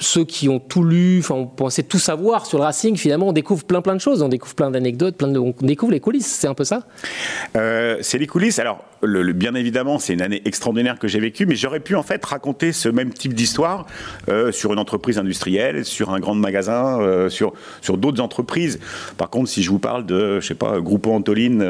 ceux 0.00 0.24
qui 0.24 0.48
ont 0.48 0.58
tout 0.58 0.82
lu, 0.82 1.18
enfin, 1.20 1.34
on 1.34 1.46
pensait 1.46 1.82
tout 1.82 1.98
savoir 1.98 2.46
sur 2.46 2.58
le 2.58 2.64
Racing, 2.64 2.96
finalement, 2.96 3.28
on 3.28 3.32
découvre 3.32 3.64
plein 3.64 3.82
plein 3.82 3.94
de 3.94 4.00
choses, 4.00 4.22
on 4.22 4.28
découvre 4.28 4.54
plein 4.54 4.70
d'anecdotes, 4.70 5.16
plein 5.16 5.28
de, 5.28 5.38
on 5.38 5.54
découvre 5.60 5.92
les 5.92 6.00
coulisses. 6.00 6.26
C'est 6.26 6.48
un 6.48 6.54
peu 6.54 6.64
ça? 6.64 6.86
Euh, 7.56 7.98
C'est 8.00 8.18
les 8.18 8.26
coulisses. 8.26 8.58
Alors, 8.58 8.82
bien 9.02 9.54
évidemment, 9.54 9.98
c'est 9.98 10.14
une 10.14 10.22
année 10.22 10.42
extraordinaire 10.46 10.98
que 10.98 11.06
j'ai 11.06 11.20
vécue, 11.20 11.46
mais 11.46 11.54
j'aurais 11.54 11.80
pu 11.80 11.94
en 11.94 12.02
fait 12.02 12.24
raconter 12.24 12.72
ce 12.72 12.88
même 12.88 13.12
type 13.12 13.34
d'histoire 13.34 13.86
euh, 14.28 14.52
sur 14.52 14.72
une 14.72 14.78
entreprise 14.78 15.18
industrielle, 15.18 15.84
sur 15.84 16.10
un 16.10 16.18
grand 16.18 16.34
magasin, 16.34 17.00
euh, 17.00 17.28
sur 17.28 17.52
sur 17.82 17.98
d'autres 17.98 18.22
entreprises. 18.22 18.80
Par 19.18 19.28
contre, 19.28 19.50
si 19.50 19.62
je 19.62 19.70
vous 19.70 19.78
parle 19.78 20.06
de, 20.06 20.40
je 20.40 20.46
sais 20.46 20.54
pas, 20.54 20.80
Groupe 20.80 21.06
Antoline 21.06 21.64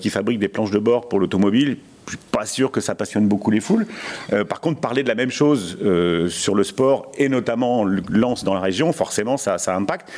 qui 0.00 0.08
fabrique 0.08 0.38
des 0.38 0.48
planches 0.48 0.70
de 0.70 0.78
bord 0.78 1.08
pour 1.08 1.20
l'automobile 1.20 1.76
suis 2.12 2.18
pas 2.30 2.46
sûr 2.46 2.70
que 2.70 2.80
ça 2.80 2.94
passionne 2.94 3.28
beaucoup 3.28 3.50
les 3.50 3.60
foules. 3.60 3.86
Euh, 4.32 4.44
par 4.44 4.60
contre, 4.60 4.80
parler 4.80 5.02
de 5.02 5.08
la 5.08 5.14
même 5.14 5.30
chose 5.30 5.78
euh, 5.82 6.28
sur 6.28 6.54
le 6.54 6.64
sport 6.64 7.10
et 7.18 7.28
notamment 7.28 7.84
le 7.84 8.02
lance 8.10 8.44
dans 8.44 8.54
la 8.54 8.60
région, 8.60 8.92
forcément, 8.92 9.36
ça, 9.36 9.58
ça 9.58 9.74
impacte. 9.74 10.10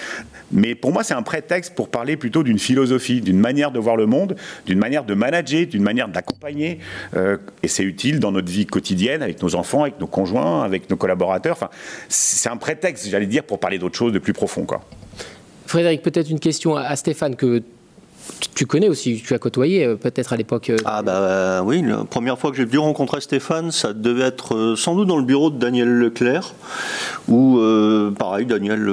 Mais 0.53 0.75
pour 0.75 0.93
moi, 0.93 1.03
c'est 1.03 1.15
un 1.15 1.23
prétexte 1.23 1.75
pour 1.75 1.89
parler 1.89 2.17
plutôt 2.17 2.43
d'une 2.43 2.59
philosophie, 2.59 3.21
d'une 3.21 3.39
manière 3.39 3.71
de 3.71 3.79
voir 3.79 3.97
le 3.97 4.07
monde, 4.07 4.37
d'une 4.67 4.79
manière 4.79 5.05
de 5.05 5.15
manager, 5.15 5.67
d'une 5.67 5.83
manière 5.83 6.09
d'accompagner. 6.09 6.79
Euh, 7.17 7.37
et 7.63 7.69
c'est 7.69 7.85
utile 7.85 8.21
dans 8.21 8.33
notre 8.33 8.51
vie 8.51 8.67
quotidienne, 8.67 9.23
avec 9.23 9.43
nos 9.43 9.55
enfants, 9.55 9.83
avec 9.83 10.01
nos 10.01 10.07
conjoints, 10.07 10.63
avec 10.63 10.91
nos 10.91 10.97
collaborateurs. 10.97 11.57
Enfin, 11.57 11.71
c'est 12.09 12.49
un 12.49 12.57
prétexte, 12.57 13.09
j'allais 13.09 13.27
dire, 13.27 13.45
pour 13.45 13.59
parler 13.59 13.79
d'autre 13.79 13.97
chose 13.97 14.13
de 14.13 14.19
plus 14.19 14.33
profond. 14.33 14.65
Quoi. 14.65 14.83
Frédéric, 15.67 16.03
peut-être 16.03 16.31
une 16.31 16.41
question 16.41 16.77
à 16.77 16.95
Stéphane 16.95 17.35
que 17.35 17.63
tu 18.55 18.67
connais 18.67 18.89
aussi, 18.89 19.23
tu 19.25 19.35
as 19.35 19.39
côtoyé 19.39 19.85
euh, 19.85 19.97
peut-être 19.97 20.33
à 20.33 20.37
l'époque. 20.37 20.71
Euh, 20.71 20.77
ah 20.85 21.03
bah 21.03 21.13
euh, 21.13 21.61
oui, 21.61 21.83
la 21.83 22.05
première 22.05 22.39
fois 22.39 22.51
que 22.51 22.57
j'ai 22.57 22.65
dû 22.65 22.79
rencontrer 22.79 23.21
Stéphane, 23.21 23.71
ça 23.71 23.93
devait 23.93 24.25
être 24.25 24.75
sans 24.77 24.95
doute 24.95 25.09
dans 25.09 25.19
le 25.19 25.25
bureau 25.25 25.51
de 25.51 25.59
Daniel 25.59 25.89
Leclerc, 25.89 26.55
où 27.29 27.61
pareil, 28.19 28.47
Daniel 28.47 28.89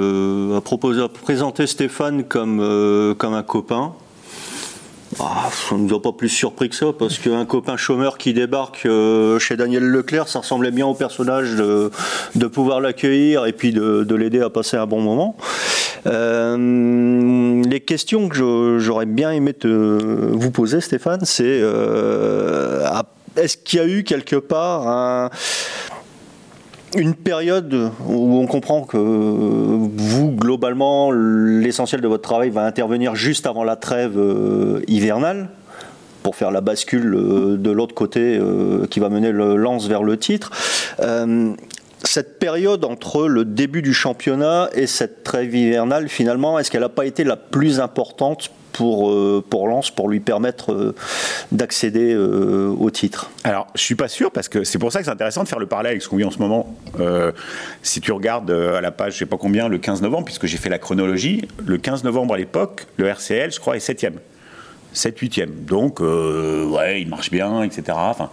a 0.56 0.60
proposé, 0.60 1.02
à 1.02 1.08
présenter 1.08 1.66
Stéphane 1.66 2.24
comme, 2.24 3.14
comme 3.18 3.34
un 3.34 3.42
copain. 3.42 3.92
Ah, 5.20 5.48
ça 5.52 5.76
ne 5.76 5.82
nous 5.82 5.94
a 5.94 6.02
pas 6.02 6.12
plus 6.12 6.28
surpris 6.28 6.68
que 6.68 6.74
ça, 6.74 6.86
parce 6.98 7.18
qu'un 7.18 7.44
copain 7.44 7.76
chômeur 7.76 8.18
qui 8.18 8.34
débarque 8.34 8.88
chez 9.38 9.56
Daniel 9.56 9.84
Leclerc, 9.84 10.28
ça 10.28 10.40
ressemblait 10.40 10.72
bien 10.72 10.86
au 10.86 10.94
personnage 10.94 11.54
de, 11.54 11.90
de 12.34 12.46
pouvoir 12.46 12.80
l'accueillir 12.80 13.46
et 13.46 13.52
puis 13.52 13.72
de 13.72 14.14
l'aider 14.14 14.40
à 14.40 14.50
passer 14.50 14.76
un 14.76 14.86
bon 14.86 15.00
moment. 15.00 15.36
Euh, 16.06 17.62
les 17.64 17.80
questions 17.80 18.28
que 18.28 18.78
j'aurais 18.78 19.06
bien 19.06 19.30
aimé 19.30 19.54
vous 19.64 20.50
poser, 20.50 20.80
Stéphane, 20.80 21.24
c'est 21.24 21.44
euh, 21.46 22.86
est-ce 23.36 23.56
qu'il 23.56 23.78
y 23.78 23.82
a 23.82 23.86
eu 23.86 24.04
quelque 24.04 24.36
part 24.36 25.30
une 26.96 27.14
période 27.14 27.90
où 28.06 28.38
on 28.38 28.46
comprend 28.46 28.82
que 28.82 28.96
vous, 28.96 30.30
globalement, 30.30 31.10
l'essentiel 31.10 32.00
de 32.00 32.06
votre 32.06 32.22
travail 32.22 32.50
va 32.50 32.64
intervenir 32.64 33.16
juste 33.16 33.46
avant 33.46 33.64
la 33.64 33.74
trêve 33.74 34.16
euh, 34.16 34.80
hivernale 34.86 35.48
pour 36.22 36.36
faire 36.36 36.52
la 36.52 36.60
bascule 36.60 37.10
de 37.58 37.70
l'autre 37.70 37.94
côté 37.94 38.40
qui 38.88 38.98
va 38.98 39.10
mener 39.10 39.30
le 39.30 39.56
lance 39.56 39.88
vers 39.88 40.02
le 40.02 40.16
titre 40.16 40.52
cette 42.14 42.38
période 42.38 42.84
entre 42.84 43.26
le 43.26 43.44
début 43.44 43.82
du 43.82 43.92
championnat 43.92 44.70
et 44.72 44.86
cette 44.86 45.24
trêve 45.24 45.52
hivernale, 45.52 46.08
finalement, 46.08 46.60
est-ce 46.60 46.70
qu'elle 46.70 46.82
n'a 46.82 46.88
pas 46.88 47.06
été 47.06 47.24
la 47.24 47.36
plus 47.36 47.80
importante 47.80 48.52
pour, 48.70 49.10
euh, 49.10 49.44
pour 49.50 49.66
Lens, 49.66 49.90
pour 49.90 50.08
lui 50.08 50.20
permettre 50.20 50.72
euh, 50.72 50.94
d'accéder 51.50 52.14
euh, 52.14 52.72
au 52.78 52.88
titre? 52.92 53.32
Alors, 53.42 53.66
je 53.74 53.82
suis 53.82 53.96
pas 53.96 54.06
sûr, 54.06 54.30
parce 54.30 54.48
que 54.48 54.62
c'est 54.62 54.78
pour 54.78 54.92
ça 54.92 55.00
que 55.00 55.06
c'est 55.06 55.10
intéressant 55.10 55.42
de 55.42 55.48
faire 55.48 55.58
le 55.58 55.66
parallèle 55.66 55.90
avec 55.90 56.02
ce 56.02 56.08
qu'on 56.08 56.16
vit 56.16 56.24
en 56.24 56.30
ce 56.30 56.38
moment. 56.38 56.76
si 57.82 58.00
tu 58.00 58.12
regardes 58.12 58.52
à 58.52 58.80
la 58.80 58.92
page, 58.92 59.14
je 59.14 59.18
sais 59.18 59.26
pas 59.26 59.36
combien, 59.36 59.66
le 59.66 59.78
15 59.78 60.00
novembre, 60.00 60.26
puisque 60.26 60.46
j'ai 60.46 60.58
fait 60.58 60.70
la 60.70 60.78
chronologie, 60.78 61.48
le 61.66 61.78
15 61.78 62.04
novembre 62.04 62.34
à 62.34 62.38
l'époque, 62.38 62.86
le 62.96 63.08
RCL, 63.08 63.50
je 63.50 63.58
crois, 63.58 63.74
est 63.74 63.80
7 63.80 64.06
7 64.94 65.20
8e. 65.20 65.48
Donc, 65.66 66.00
euh, 66.00 66.66
ouais, 66.66 67.02
il 67.02 67.08
marche 67.08 67.30
bien, 67.30 67.62
etc. 67.64 67.82
Enfin, 67.90 68.30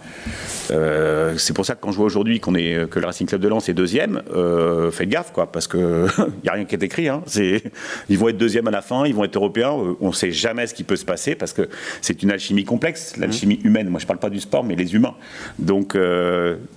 euh, 0.70 1.34
c'est 1.36 1.52
pour 1.52 1.66
ça 1.66 1.74
que 1.74 1.80
quand 1.80 1.90
je 1.90 1.96
vois 1.96 2.06
aujourd'hui 2.06 2.38
qu'on 2.40 2.54
est, 2.54 2.88
que 2.88 3.00
le 3.00 3.06
Racing 3.06 3.26
Club 3.26 3.40
de 3.40 3.48
Lens 3.48 3.68
est 3.68 3.74
deuxième, 3.74 4.22
euh, 4.34 4.90
faites 4.92 5.08
gaffe, 5.08 5.32
quoi, 5.32 5.50
parce 5.50 5.66
que 5.66 6.06
il 6.18 6.42
n'y 6.44 6.48
a 6.48 6.52
rien 6.52 6.64
qui 6.64 6.76
est 6.76 6.82
écrit. 6.82 7.08
Hein. 7.08 7.22
C'est, 7.26 7.64
ils 8.08 8.16
vont 8.16 8.28
être 8.28 8.38
deuxième 8.38 8.68
à 8.68 8.70
la 8.70 8.80
fin, 8.80 9.04
ils 9.04 9.14
vont 9.14 9.24
être 9.24 9.36
européens. 9.36 9.72
On 10.00 10.08
ne 10.08 10.12
sait 10.12 10.30
jamais 10.30 10.66
ce 10.68 10.74
qui 10.74 10.84
peut 10.84 10.96
se 10.96 11.04
passer 11.04 11.34
parce 11.34 11.52
que 11.52 11.68
c'est 12.00 12.22
une 12.22 12.30
alchimie 12.30 12.64
complexe, 12.64 13.16
l'alchimie 13.18 13.58
mmh. 13.62 13.66
humaine. 13.66 13.88
Moi, 13.88 13.98
je 13.98 14.04
ne 14.04 14.08
parle 14.08 14.20
pas 14.20 14.30
du 14.30 14.40
sport, 14.40 14.62
mais 14.62 14.76
les 14.76 14.94
humains. 14.94 15.14
Donc, 15.58 15.96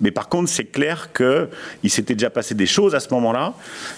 mais 0.02 0.12
par 0.12 0.30
contre, 0.30 0.50
c'est 0.50 0.66
clair 0.66 1.10
que 1.14 1.48
il 1.84 1.92
s'était 1.92 2.16
déjà 2.16 2.32
passé 2.32 2.56
des 2.56 2.66
choses 2.66 2.96
à 2.96 3.00
ce 3.00 3.14
moment-là. 3.14 3.54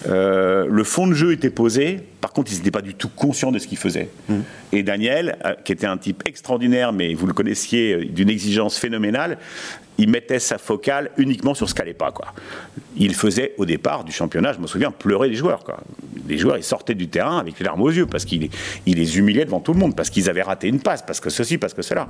le 0.06 0.84
fond 0.84 1.08
de 1.08 1.14
jeu 1.14 1.32
était 1.32 1.50
posé. 1.50 2.00
Par 2.20 2.34
contre, 2.34 2.52
ils 2.52 2.58
n'étaient 2.58 2.72
pas 2.72 2.82
du 2.82 2.94
tout 2.96 3.10
conscients 3.10 3.52
de 3.52 3.60
ce 3.60 3.68
qu'ils 3.68 3.78
faisaient. 3.78 4.10
Mmh. 4.28 4.36
Et 4.74 4.84
Daniel, 4.84 5.38
qui 5.64 5.72
était 5.78 5.88
un 5.88 5.98
type 5.98 6.24
extraordinaire, 6.26 6.92
mais 6.92 7.14
vous 7.14 7.28
le 7.28 7.34
connaissiez, 7.34 7.94
euh, 7.94 8.06
d'une 8.06 8.30
exigence 8.30 8.78
phénoménale, 8.78 9.38
il 10.00 10.10
mettait 10.10 10.40
sa 10.40 10.58
focale 10.58 11.12
uniquement 11.18 11.54
sur 11.54 11.70
ce 11.70 11.74
qu'allait 11.74 11.94
pas. 11.94 12.12
Quoi. 12.12 12.28
Il 12.98 13.16
faisait 13.16 13.54
au 13.58 13.66
départ 13.66 14.04
du 14.04 14.12
championnat, 14.12 14.54
je 14.54 14.60
me 14.60 14.68
souviens, 14.68 14.92
pleurer 14.92 15.30
les 15.30 15.36
joueurs. 15.36 15.64
Quoi. 15.64 15.80
Les 16.28 16.38
joueurs, 16.38 16.58
ils 16.58 16.64
sortaient 16.64 16.96
du 16.96 17.08
terrain 17.08 17.40
avec 17.40 17.58
les 17.60 17.66
larmes 17.66 17.82
aux 17.82 17.90
yeux 17.90 18.06
parce 18.06 18.26
qu'il 18.26 18.50
il 18.86 18.98
les 18.98 19.18
humiliait 19.18 19.46
devant 19.46 19.60
tout 19.60 19.74
le 19.74 19.80
monde, 19.80 19.96
parce 19.96 20.10
qu'ils 20.10 20.30
avaient 20.30 20.42
raté 20.42 20.68
une 20.68 20.80
passe, 20.80 21.02
parce 21.02 21.20
que 21.20 21.30
ceci, 21.30 21.58
parce 21.58 21.74
que 21.74 21.82
cela. 21.82 22.10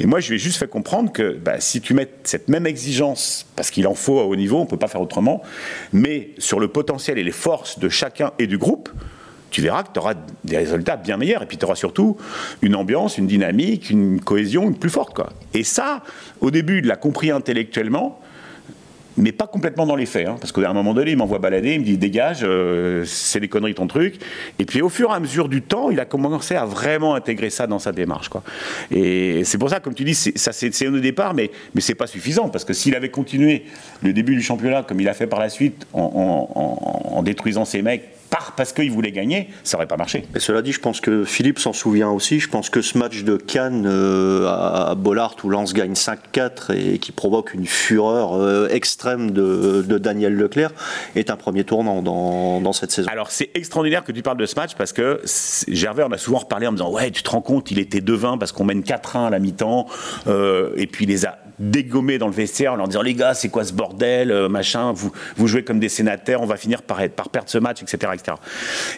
Et 0.00 0.06
moi, 0.06 0.20
je 0.20 0.28
lui 0.28 0.36
ai 0.36 0.38
juste 0.38 0.58
fait 0.58 0.68
comprendre 0.68 1.12
que 1.12 1.32
bah, 1.32 1.60
si 1.60 1.80
tu 1.80 1.94
mets 1.94 2.08
cette 2.24 2.48
même 2.48 2.66
exigence, 2.66 3.46
parce 3.54 3.70
qu'il 3.70 3.86
en 3.86 3.94
faut 3.94 4.18
à 4.20 4.24
haut 4.24 4.36
niveau, 4.36 4.56
on 4.58 4.64
ne 4.64 4.68
peut 4.68 4.76
pas 4.76 4.88
faire 4.88 5.00
autrement, 5.00 5.42
mais 5.92 6.30
sur 6.38 6.58
le 6.58 6.68
potentiel 6.68 7.18
et 7.18 7.24
les 7.24 7.32
forces 7.32 7.78
de 7.78 7.88
chacun 7.88 8.32
et 8.38 8.46
du 8.46 8.58
groupe, 8.58 8.88
tu 9.50 9.62
verras 9.62 9.82
que 9.82 9.92
tu 9.92 9.98
auras 9.98 10.14
des 10.44 10.56
résultats 10.58 10.96
bien 10.96 11.16
meilleurs. 11.16 11.42
Et 11.42 11.46
puis 11.46 11.56
tu 11.56 11.64
auras 11.64 11.74
surtout 11.74 12.16
une 12.62 12.74
ambiance, 12.74 13.18
une 13.18 13.26
dynamique, 13.26 13.90
une 13.90 14.20
cohésion 14.20 14.72
plus 14.72 14.90
forte. 14.90 15.14
Quoi. 15.14 15.30
Et 15.54 15.64
ça, 15.64 16.02
au 16.40 16.50
début, 16.50 16.78
il 16.78 16.86
l'a 16.86 16.96
compris 16.96 17.30
intellectuellement, 17.30 18.20
mais 19.16 19.32
pas 19.32 19.46
complètement 19.46 19.86
dans 19.86 19.96
les 19.96 20.06
faits. 20.06 20.28
Hein, 20.28 20.36
parce 20.40 20.52
qu'à 20.52 20.68
un 20.68 20.72
moment 20.72 20.94
donné, 20.94 21.12
il 21.12 21.16
m'envoie 21.16 21.38
balader, 21.38 21.74
il 21.74 21.80
me 21.80 21.84
dit 21.84 21.98
dégage, 21.98 22.40
euh, 22.42 23.04
c'est 23.04 23.40
des 23.40 23.48
conneries 23.48 23.74
ton 23.74 23.86
truc. 23.86 24.20
Et 24.58 24.64
puis 24.64 24.80
au 24.82 24.88
fur 24.88 25.10
et 25.10 25.14
à 25.14 25.20
mesure 25.20 25.48
du 25.48 25.62
temps, 25.62 25.90
il 25.90 25.98
a 25.98 26.04
commencé 26.04 26.54
à 26.54 26.64
vraiment 26.64 27.14
intégrer 27.14 27.50
ça 27.50 27.66
dans 27.66 27.78
sa 27.78 27.92
démarche. 27.92 28.28
Quoi. 28.28 28.42
Et 28.90 29.42
c'est 29.44 29.58
pour 29.58 29.70
ça, 29.70 29.80
comme 29.80 29.94
tu 29.94 30.04
dis, 30.04 30.14
ça 30.14 30.52
c'est 30.52 30.86
au 30.86 31.00
départ, 31.00 31.34
mais, 31.34 31.50
mais 31.74 31.80
c'est 31.80 31.94
pas 31.94 32.06
suffisant. 32.06 32.48
Parce 32.48 32.64
que 32.64 32.72
s'il 32.72 32.94
avait 32.94 33.10
continué 33.10 33.64
le 34.02 34.12
début 34.12 34.36
du 34.36 34.42
championnat 34.42 34.82
comme 34.82 35.00
il 35.00 35.08
a 35.08 35.14
fait 35.14 35.26
par 35.26 35.40
la 35.40 35.48
suite, 35.48 35.86
en, 35.92 36.48
en 37.14 37.22
détruisant 37.22 37.64
ses 37.64 37.82
mecs, 37.82 38.08
parce 38.56 38.72
qu'il 38.72 38.90
voulait 38.90 39.12
gagner, 39.12 39.48
ça 39.62 39.76
n'aurait 39.76 39.86
pas 39.86 39.96
marché. 39.96 40.24
Et 40.34 40.40
cela 40.40 40.62
dit, 40.62 40.72
je 40.72 40.80
pense 40.80 41.00
que 41.00 41.24
Philippe 41.24 41.58
s'en 41.58 41.72
souvient 41.72 42.10
aussi. 42.10 42.40
Je 42.40 42.48
pense 42.48 42.70
que 42.70 42.82
ce 42.82 42.98
match 42.98 43.22
de 43.22 43.36
Cannes 43.36 43.86
euh, 43.86 44.46
à 44.48 44.94
Bollard 44.94 45.36
où 45.44 45.48
Lens 45.48 45.72
gagne 45.72 45.92
5-4 45.92 46.74
et 46.74 46.98
qui 46.98 47.12
provoque 47.12 47.54
une 47.54 47.66
fureur 47.66 48.34
euh, 48.34 48.68
extrême 48.68 49.30
de, 49.30 49.82
Daniel 49.98 50.34
Leclerc 50.34 50.72
est 51.16 51.30
un 51.30 51.36
premier 51.36 51.64
tournant 51.64 52.02
dans, 52.02 52.72
cette 52.72 52.92
saison. 52.92 53.08
Alors 53.10 53.30
c'est 53.30 53.50
extraordinaire 53.54 54.04
que 54.04 54.12
tu 54.12 54.22
parles 54.22 54.36
de 54.36 54.46
ce 54.46 54.54
match 54.54 54.74
parce 54.76 54.92
que 54.92 55.20
Gervais 55.66 56.02
en 56.02 56.12
a 56.12 56.18
souvent 56.18 56.38
reparlé 56.38 56.66
en 56.66 56.72
me 56.72 56.76
disant 56.76 56.92
ouais 56.92 57.10
tu 57.10 57.22
te 57.22 57.30
rends 57.30 57.40
compte 57.40 57.70
il 57.70 57.78
était 57.78 58.00
2-20 58.00 58.38
parce 58.38 58.52
qu'on 58.52 58.64
mène 58.64 58.82
4-1 58.82 59.26
à 59.26 59.30
la 59.30 59.38
mi-temps 59.38 59.86
euh, 60.26 60.70
et 60.76 60.86
puis 60.86 61.04
il 61.04 61.08
les 61.08 61.26
a 61.26 61.38
dégommés 61.58 62.18
dans 62.18 62.28
le 62.28 62.32
vestiaire 62.32 62.72
en 62.72 62.76
leur 62.76 62.88
disant 62.88 63.02
les 63.02 63.14
gars 63.14 63.34
c'est 63.34 63.48
quoi 63.48 63.64
ce 63.64 63.72
bordel 63.72 64.48
machin 64.48 64.92
vous, 64.92 65.12
vous 65.36 65.46
jouez 65.46 65.64
comme 65.64 65.80
des 65.80 65.88
sénateurs 65.88 66.40
on 66.40 66.46
va 66.46 66.56
finir 66.56 66.82
par, 66.82 67.00
être, 67.00 67.14
par 67.14 67.28
perdre 67.28 67.48
ce 67.48 67.58
match 67.58 67.82
etc 67.82 68.12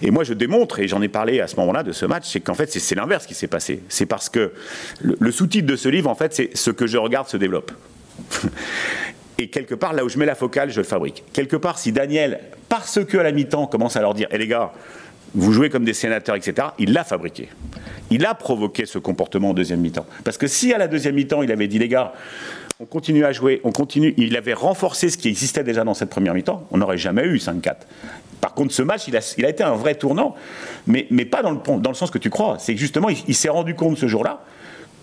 et 0.03 0.11
moi, 0.11 0.25
je 0.25 0.35
démontre, 0.35 0.79
et 0.81 0.89
j'en 0.89 1.03
ai 1.03 1.09
parlé 1.09 1.41
à 1.41 1.47
ce 1.47 1.57
moment-là 1.57 1.83
de 1.83 1.93
ce 1.93 2.07
match, 2.07 2.25
c'est 2.27 2.41
qu'en 2.41 2.55
fait, 2.55 2.71
c'est 2.71 2.95
l'inverse 2.95 3.27
qui 3.27 3.35
s'est 3.35 3.49
passé. 3.49 3.83
C'est 3.89 4.07
parce 4.07 4.29
que 4.29 4.53
le, 5.01 5.33
sous-titre 5.33 5.67
de 5.67 5.77
ce 5.77 5.89
livre, 5.89 6.11
en 6.11 6.15
fait, 6.15 6.35
c'est 6.35 6.57
Ce 6.57 6.71
que 6.71 6.87
je 6.87 6.99
regarde 6.99 7.29
se 7.29 7.37
développe. 7.37 7.73
Et 9.39 9.49
quelque 9.49 9.75
part, 9.75 9.95
là 9.95 10.05
où 10.05 10.09
je 10.09 10.19
mets 10.19 10.27
la 10.27 10.35
focale, 10.35 10.71
je 10.71 10.79
le 10.79 10.85
fabrique. 10.85 11.25
Quelque 11.33 11.57
part, 11.57 11.79
si 11.79 11.93
Daniel, 11.93 12.41
parce 12.69 13.03
que 13.05 13.17
à 13.17 13.23
la 13.23 13.33
mi-temps, 13.33 13.67
commence 13.67 13.97
à 13.97 14.03
leur 14.03 14.13
dire, 14.13 14.29
hé 14.31 14.39
les 14.39 14.47
gars, 14.47 14.73
vous 15.35 15.53
jouez 15.53 15.71
comme 15.71 15.85
des 15.85 15.95
sénateurs, 15.95 16.37
etc., 16.37 16.69
il 16.79 16.93
l'a 16.93 17.05
fabriqué. 17.05 17.49
Il 18.11 18.27
a 18.27 18.35
provoqué 18.35 18.87
ce 18.87 18.99
comportement 18.99 19.51
en 19.51 19.55
deuxième 19.55 19.81
mi-temps. 19.81 20.07
Parce 20.25 20.37
que 20.37 20.47
si 20.47 20.73
à 20.73 20.79
la 20.79 20.89
deuxième 20.89 21.15
mi-temps, 21.15 21.43
il 21.43 21.53
avait 21.53 21.69
dit, 21.69 21.79
les 21.79 21.89
gars, 21.89 22.13
on 22.81 22.87
continue 22.87 23.25
à 23.25 23.33
jouer, 23.33 23.61
on 23.63 23.73
continue, 23.73 24.15
il 24.17 24.37
avait 24.37 24.55
renforcé 24.55 25.11
ce 25.11 25.19
qui 25.19 25.29
existait 25.29 25.63
déjà 25.63 25.85
dans 25.85 25.95
cette 25.95 26.11
première 26.11 26.35
mi-temps, 26.35 26.67
on 26.71 26.79
n'aurait 26.79 26.99
jamais 26.99 27.25
eu 27.25 27.37
5-4. 27.37 27.75
Par 28.41 28.55
contre, 28.55 28.73
ce 28.73 28.83
match, 28.83 29.07
il 29.07 29.17
a, 29.17 29.49
été 29.49 29.63
un 29.63 29.75
vrai 29.75 29.95
tournant, 29.95 30.35
mais, 30.87 31.05
pas 31.27 31.43
dans 31.43 31.51
le, 31.53 31.95
sens 31.95 32.11
que 32.11 32.19
tu 32.19 32.31
crois. 32.31 32.57
C'est 32.59 32.75
que 32.75 32.81
justement, 32.81 33.09
il, 33.11 33.35
s'est 33.35 33.51
rendu 33.51 33.75
compte 33.75 33.99
ce 33.99 34.09
jour-là 34.09 34.41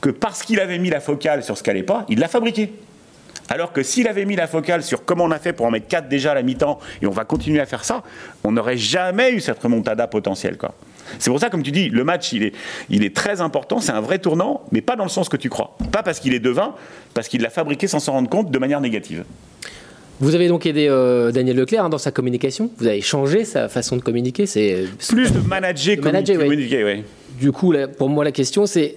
que 0.01 0.09
parce 0.09 0.43
qu'il 0.43 0.59
avait 0.59 0.79
mis 0.79 0.89
la 0.89 0.99
focale 0.99 1.43
sur 1.43 1.57
ce 1.57 1.63
qu'allait 1.63 1.83
pas, 1.83 2.05
il 2.09 2.19
l'a 2.19 2.27
fabriqué. 2.27 2.73
Alors 3.49 3.71
que 3.71 3.83
s'il 3.83 4.07
avait 4.07 4.25
mis 4.25 4.35
la 4.35 4.47
focale 4.47 4.83
sur 4.83 5.05
comment 5.05 5.23
on 5.23 5.31
a 5.31 5.39
fait 5.39 5.53
pour 5.53 5.65
en 5.65 5.71
mettre 5.71 5.87
4 5.87 6.09
déjà 6.09 6.31
à 6.31 6.35
la 6.35 6.41
mi-temps, 6.41 6.79
et 7.01 7.05
on 7.05 7.11
va 7.11 7.25
continuer 7.25 7.59
à 7.59 7.65
faire 7.67 7.85
ça, 7.85 8.03
on 8.43 8.51
n'aurait 8.51 8.77
jamais 8.77 9.31
eu 9.31 9.39
cette 9.39 9.61
remontada 9.61 10.07
potentielle. 10.07 10.57
C'est 11.19 11.29
pour 11.29 11.39
ça, 11.39 11.49
comme 11.49 11.63
tu 11.63 11.71
dis, 11.71 11.89
le 11.89 12.03
match, 12.03 12.33
il 12.33 12.43
est, 12.43 12.53
il 12.89 13.03
est 13.03 13.15
très 13.15 13.41
important, 13.41 13.79
c'est 13.79 13.91
un 13.91 14.01
vrai 14.01 14.19
tournant, 14.19 14.61
mais 14.71 14.81
pas 14.81 14.95
dans 14.95 15.03
le 15.03 15.09
sens 15.09 15.29
que 15.29 15.37
tu 15.37 15.49
crois. 15.49 15.77
Pas 15.91 16.03
parce 16.03 16.19
qu'il 16.19 16.33
est 16.33 16.39
devin, 16.39 16.73
parce 17.13 17.27
qu'il 17.27 17.41
l'a 17.41 17.49
fabriqué 17.49 17.87
sans 17.87 17.99
s'en 17.99 18.13
rendre 18.13 18.29
compte 18.29 18.51
de 18.51 18.59
manière 18.59 18.81
négative. 18.81 19.23
Vous 20.19 20.33
avez 20.33 20.47
donc 20.47 20.65
aidé 20.65 20.87
euh, 20.89 21.31
Daniel 21.31 21.57
Leclerc 21.57 21.85
hein, 21.85 21.89
dans 21.89 21.99
sa 21.99 22.11
communication. 22.11 22.71
Vous 22.77 22.87
avez 22.87 23.01
changé 23.01 23.45
sa 23.45 23.69
façon 23.69 23.97
de 23.97 24.01
communiquer. 24.01 24.47
C'est 24.47 24.85
plus 25.09 25.31
de 25.31 25.39
manager, 25.39 25.95
de 25.95 26.01
manager 26.01 26.37
communiquer. 26.39 26.83
Oui. 26.83 27.03
Du 27.39 27.51
coup, 27.51 27.73
pour 27.97 28.09
moi, 28.09 28.23
la 28.23 28.31
question, 28.31 28.65
c'est 28.65 28.95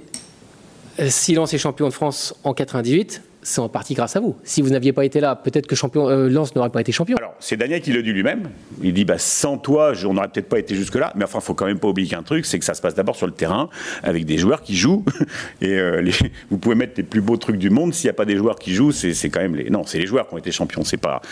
euh, 0.98 1.06
si 1.10 1.34
l'on 1.34 1.44
est 1.44 1.58
champion 1.58 1.88
de 1.88 1.92
France 1.92 2.34
en 2.42 2.54
98, 2.54 3.22
c'est 3.42 3.60
en 3.60 3.68
partie 3.68 3.94
grâce 3.94 4.16
à 4.16 4.20
vous. 4.20 4.36
Si 4.44 4.60
vous 4.60 4.70
n'aviez 4.70 4.92
pas 4.92 5.04
été 5.04 5.20
là, 5.20 5.34
peut-être 5.34 5.66
que 5.66 5.74
champion, 5.74 6.08
euh, 6.08 6.28
Lens 6.28 6.54
n'aurait 6.54 6.70
pas 6.70 6.80
été 6.80 6.92
champion. 6.92 7.16
Alors, 7.16 7.34
c'est 7.40 7.56
Daniel 7.56 7.80
qui 7.80 7.92
le 7.92 8.02
dit 8.02 8.12
lui-même. 8.12 8.50
Il 8.82 8.92
dit 8.92 9.04
bah, 9.04 9.18
sans 9.18 9.56
toi, 9.56 9.92
on 10.04 10.14
n'aurait 10.14 10.28
peut-être 10.28 10.48
pas 10.48 10.58
été 10.58 10.74
jusque-là. 10.74 11.12
Mais 11.16 11.24
enfin, 11.24 11.38
il 11.40 11.44
faut 11.44 11.54
quand 11.54 11.66
même 11.66 11.78
pas 11.78 11.88
oublier 11.88 12.08
qu'un 12.08 12.22
truc, 12.22 12.44
c'est 12.44 12.58
que 12.58 12.64
ça 12.64 12.74
se 12.74 12.82
passe 12.82 12.94
d'abord 12.94 13.16
sur 13.16 13.26
le 13.26 13.32
terrain, 13.32 13.68
avec 14.02 14.26
des 14.26 14.38
joueurs 14.38 14.62
qui 14.62 14.76
jouent. 14.76 15.04
Et 15.60 15.78
euh, 15.78 16.10
vous 16.50 16.58
pouvez 16.58 16.74
mettre 16.74 16.94
les 16.96 17.02
plus 17.02 17.20
beaux 17.20 17.36
trucs 17.36 17.56
du 17.56 17.70
monde, 17.70 17.94
s'il 17.94 18.06
n'y 18.06 18.10
a 18.10 18.14
pas 18.14 18.26
des 18.26 18.36
joueurs 18.36 18.56
qui 18.56 18.74
jouent, 18.74 18.92
c'est 18.92 19.30
quand 19.30 19.40
même 19.40 19.56
les. 19.56 19.70
Non, 19.70 19.84
c'est 19.86 19.98
les 19.98 20.06
joueurs 20.06 20.28
qui 20.28 20.34
ont 20.34 20.38
été 20.38 20.52
champions, 20.52 20.84
c'est 20.84 20.96
pas, 20.96 21.22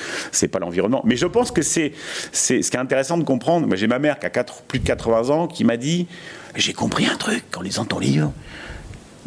pas 0.51 0.59
l'environnement. 0.59 1.03
Mais 1.05 1.17
je 1.17 1.27
pense 1.27 1.51
que 1.51 1.63
c'est 1.63 1.93
ce 2.33 2.55
qui 2.55 2.77
est 2.77 2.77
intéressant 2.77 3.19
de 3.19 3.25
comprendre. 3.25 3.67
Moi, 3.67 3.77
j'ai 3.77 3.87
ma 3.87 3.99
mère 3.99 4.19
qui 4.19 4.27
a 4.27 4.45
plus 4.69 4.79
de 4.79 4.87
80 4.87 5.31
ans 5.31 5.47
qui 5.47 5.65
m'a 5.65 5.77
dit 5.77 6.07
J'ai 6.57 6.73
compris 6.73 7.07
un 7.07 7.17
truc 7.17 7.45
en 7.57 7.61
lisant 7.61 7.85
ton 7.85 7.99
livre 7.99 8.33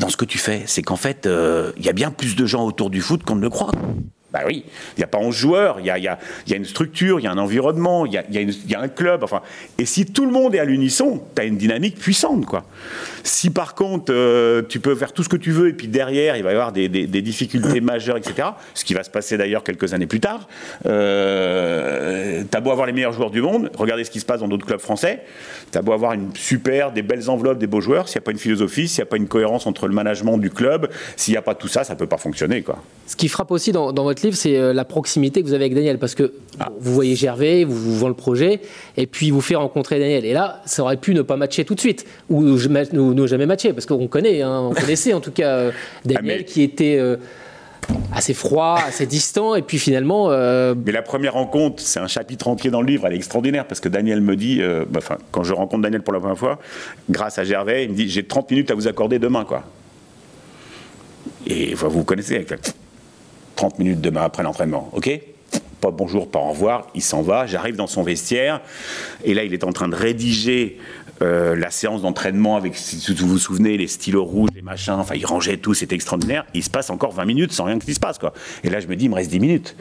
dans 0.02 0.10
ce 0.10 0.18
que 0.18 0.26
tu 0.26 0.38
fais. 0.38 0.64
C'est 0.66 0.82
qu'en 0.82 0.98
fait, 0.98 1.26
euh, 1.26 1.72
il 1.78 1.86
y 1.86 1.90
a 1.90 1.94
bien 1.94 2.12
plus 2.12 2.36
de 2.36 2.46
gens 2.46 2.66
autour 2.66 2.90
du 2.90 3.00
foot 3.00 3.24
qu'on 3.24 3.36
ne 3.36 3.42
le 3.42 3.50
croit. 3.50 3.72
Bah 4.34 4.42
oui, 4.46 4.64
il 4.96 5.00
n'y 5.00 5.04
a 5.04 5.08
pas 5.08 5.18
11 5.18 5.36
joueurs, 5.36 5.80
il 5.80 5.86
y 5.86 5.90
a, 5.90 5.98
y, 5.98 6.08
a, 6.08 6.18
y 6.48 6.54
a, 6.54 6.56
une 6.56 6.66
structure, 6.66 7.20
il 7.20 7.24
y 7.24 7.28
a 7.28 7.32
un 7.32 7.38
environnement, 7.38 8.06
il 8.06 8.14
y 8.14 8.18
a, 8.18 8.24
y 8.30 8.76
a, 8.76 8.80
un 8.80 8.88
club. 8.88 9.24
Enfin, 9.24 9.42
et 9.78 9.86
si 9.86 10.06
tout 10.06 10.26
le 10.26 10.32
monde 10.32 10.56
est 10.56 10.60
à 10.60 10.66
l'unisson, 10.66 11.22
tu 11.36 11.42
as 11.42 11.46
une 11.46 11.58
dynamique 11.58 11.98
puissante. 11.98 12.46
Quoi. 12.46 12.64
Si 13.24 13.50
par 13.50 13.76
contre, 13.76 14.14
euh, 14.14 14.62
tu 14.68 14.80
peux 14.80 14.96
faire 14.96 15.12
tout 15.12 15.24
ce 15.24 15.30
que 15.30 15.36
tu 15.36 15.52
veux 15.52 15.68
et 15.68 15.74
puis 15.74 15.90
derrière, 15.90 16.38
il 16.38 16.44
va 16.44 16.52
y 16.52 16.54
avoir 16.54 16.72
des, 16.72 16.88
des, 16.88 17.08
des 17.08 17.22
difficultés 17.22 17.82
majeures, 17.82 18.16
etc., 18.16 18.50
ce 18.74 18.86
qui 18.86 18.94
va 18.94 19.04
se 19.04 19.10
passer 19.10 19.38
d'ailleurs 19.38 19.64
quelques 19.64 19.94
années 19.94 20.08
plus 20.08 20.22
tard, 20.22 20.48
euh, 20.86 22.44
tu 22.50 22.58
as 22.58 22.62
beau 22.62 22.72
avoir 22.72 22.88
les 22.88 22.94
meilleurs 22.94 23.14
joueurs 23.14 23.32
du 23.32 23.42
monde, 23.42 23.70
regardez 23.78 24.06
ce 24.06 24.12
qui 24.12 24.22
se 24.22 24.26
passe 24.26 24.40
dans 24.40 24.48
d'autres 24.48 24.66
clubs 24.66 24.80
français, 24.80 25.24
tu 25.72 25.78
as 25.78 25.82
beau 25.82 25.92
avoir 25.92 26.14
une 26.14 26.34
super, 26.36 26.92
des 26.92 27.02
belles 27.02 27.30
enveloppes, 27.30 27.58
des 27.58 27.68
beaux 27.68 27.82
joueurs, 27.82 28.08
s'il 28.08 28.20
n'y 28.20 28.24
a 28.24 28.26
pas 28.26 28.32
une 28.32 28.40
philosophie, 28.40 28.88
s'il 28.88 29.02
n'y 29.02 29.08
a 29.08 29.10
pas 29.10 29.18
une 29.18 29.28
cohérence 29.28 29.68
entre 29.68 29.88
le 29.88 29.94
management 29.94 30.38
du 30.38 30.50
club, 30.50 30.90
s'il 31.18 31.34
n'y 31.34 31.38
a 31.38 31.42
pas 31.42 31.56
tout 31.56 31.68
ça, 31.68 31.84
ça 31.84 31.94
ne 31.94 32.00
peut 32.00 32.08
pas 32.08 32.18
fonctionner. 32.18 32.62
Quoi. 32.62 32.82
Ce 33.08 33.16
qui 33.16 33.28
frappe 33.28 33.52
aussi 33.52 33.72
dans, 33.72 33.92
dans 33.92 34.04
votre 34.04 34.21
livre, 34.24 34.36
c'est 34.36 34.58
euh, 34.58 34.74
la 34.74 34.86
proximité 34.86 35.42
que 35.42 35.48
vous 35.48 35.54
avez 35.54 35.66
avec 35.66 35.76
Daniel, 35.76 35.98
parce 35.98 36.16
que 36.16 36.34
ah. 36.60 36.70
vous 36.80 36.94
voyez 36.94 37.16
Gervais, 37.16 37.64
vous, 37.64 37.76
vous 37.76 37.98
vend 37.98 38.08
le 38.08 38.14
projet, 38.14 38.62
et 38.98 39.08
puis 39.08 39.32
vous 39.32 39.42
fait 39.42 39.56
rencontrer 39.56 40.00
Daniel. 40.00 40.26
Et 40.26 40.34
là, 40.34 40.62
ça 40.66 40.84
aurait 40.84 40.98
pu 40.98 41.14
ne 41.14 41.22
pas 41.22 41.38
matcher 41.38 41.66
tout 41.66 41.76
de 41.76 41.80
suite, 41.80 42.06
ou 42.30 42.42
ne 42.44 43.28
jamais 43.28 43.46
matcher, 43.46 43.74
parce 43.74 43.86
qu'on 43.86 44.08
connaît, 44.08 44.42
hein, 44.42 44.70
on 44.70 44.74
connaissait 44.74 45.14
en 45.14 45.20
tout 45.20 45.32
cas 45.32 45.50
euh, 45.50 45.72
Daniel 46.06 46.40
ah, 46.42 46.44
qui 46.44 46.62
était 46.62 46.98
euh, 47.00 47.18
assez 48.14 48.34
froid, 48.34 48.80
assez 48.86 49.06
distant, 49.06 49.56
et 49.56 49.62
puis 49.62 49.80
finalement. 49.80 50.30
Mais 50.30 50.92
la 50.92 51.02
première 51.02 51.34
rencontre, 51.34 51.82
c'est 51.82 52.00
un 52.00 52.08
chapitre 52.08 52.48
entier 52.48 52.70
dans 52.72 52.82
le 52.82 52.88
livre, 52.88 53.08
elle 53.08 53.14
est 53.14 53.18
extraordinaire, 53.18 53.66
parce 53.66 53.80
que 53.80 53.90
Daniel 53.90 54.22
me 54.22 54.36
dit, 54.36 54.62
bah, 54.90 55.00
enfin, 55.00 55.18
quand 55.32 55.44
je 55.44 55.54
rencontre 55.54 55.84
Daniel 55.84 56.02
pour 56.02 56.14
la 56.14 56.20
première 56.20 56.38
fois, 56.38 56.60
grâce 57.10 57.40
à 57.40 57.44
Gervais, 57.44 57.86
il 57.86 57.92
me 57.92 57.96
dit 57.96 58.10
j'ai 58.10 58.24
30 58.24 58.52
minutes 58.52 58.72
à 58.72 58.76
vous 58.76 58.88
accorder 58.88 59.20
demain, 59.20 59.46
quoi. 59.46 59.64
Et 61.48 61.74
vous 61.74 62.04
connaissez, 62.04 62.36
avec 62.36 62.52
30 63.56 63.80
minutes 63.80 64.02
demain 64.02 64.24
après 64.24 64.44
l'entraînement, 64.44 64.90
ok? 64.94 65.20
Pas 65.80 65.92
bonjour, 65.92 66.30
pas 66.30 66.40
au 66.40 66.50
revoir, 66.50 66.88
il 66.94 67.02
s'en 67.02 67.22
va, 67.22 67.48
j'arrive 67.48 67.76
dans 67.76 67.88
son 67.88 68.04
vestiaire, 68.04 68.62
et 69.24 69.34
là 69.34 69.44
il 69.44 69.54
est 69.54 69.64
en 69.64 69.72
train 69.72 69.88
de 69.88 69.96
rédiger 69.96 70.78
euh, 71.22 71.56
la 71.56 71.72
séance 71.72 72.02
d'entraînement 72.02 72.56
avec, 72.56 72.76
si 72.76 73.14
vous 73.14 73.28
vous 73.28 73.38
souvenez, 73.38 73.78
les 73.78 73.88
stylos 73.88 74.24
rouges, 74.24 74.50
les 74.56 74.62
machins, 74.62 74.94
enfin 74.94 75.16
il 75.16 75.26
rangeait 75.26 75.58
tout, 75.58 75.74
c'était 75.74 75.96
extraordinaire, 75.96 76.46
il 76.54 76.64
se 76.64 76.70
passe 76.70 76.90
encore 76.90 77.12
20 77.12 77.26
minutes 77.26 77.52
sans 77.52 77.66
rien 77.66 77.80
qui 77.80 77.94
se 77.94 78.00
passe, 78.00 78.18
quoi. 78.18 78.34
Et 78.64 78.70
là 78.70 78.80
je 78.80 78.88
me 78.88 78.96
dis, 78.96 79.06
il 79.06 79.10
me 79.10 79.16
reste 79.16 79.32
10 79.32 79.40
minutes. 79.40 79.76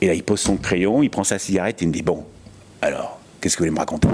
Et 0.00 0.06
là 0.06 0.14
il 0.14 0.22
pose 0.22 0.40
son 0.40 0.56
crayon, 0.56 1.02
il 1.02 1.10
prend 1.10 1.24
sa 1.24 1.38
cigarette 1.38 1.80
et 1.82 1.84
il 1.84 1.88
me 1.88 1.92
dit, 1.92 2.02
bon, 2.02 2.24
alors, 2.80 3.20
qu'est-ce 3.40 3.56
que 3.56 3.62
vous 3.62 3.66
voulez 3.66 3.74
me 3.74 3.78
raconter? 3.78 4.08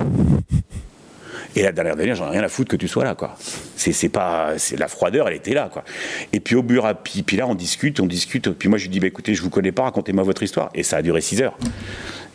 Et 1.56 1.62
la 1.62 1.72
dernière 1.72 1.94
année, 1.94 2.14
j'en 2.14 2.28
ai 2.28 2.32
rien 2.32 2.42
à 2.42 2.48
foutre 2.48 2.70
que 2.70 2.76
tu 2.76 2.88
sois 2.88 3.04
là, 3.04 3.14
quoi. 3.14 3.36
C'est 3.76 4.08
pas, 4.08 4.58
c'est 4.58 4.78
la 4.78 4.88
froideur, 4.88 5.28
elle 5.28 5.36
était 5.36 5.54
là, 5.54 5.68
quoi. 5.72 5.84
Et 6.32 6.40
puis 6.40 6.54
au 6.54 6.62
bureau, 6.62 6.88
puis, 7.02 7.22
puis 7.22 7.36
là, 7.36 7.46
on 7.46 7.54
discute, 7.54 8.00
on 8.00 8.06
discute. 8.06 8.50
Puis 8.50 8.68
moi, 8.68 8.78
je 8.78 8.84
lui 8.84 8.90
dis, 8.90 9.00
bah, 9.00 9.06
écoutez, 9.06 9.34
je 9.34 9.42
vous 9.42 9.50
connais 9.50 9.72
pas, 9.72 9.84
racontez-moi 9.84 10.22
votre 10.24 10.42
histoire. 10.42 10.70
Et 10.74 10.82
ça 10.82 10.98
a 10.98 11.02
duré 11.02 11.20
6 11.20 11.42
heures. 11.42 11.58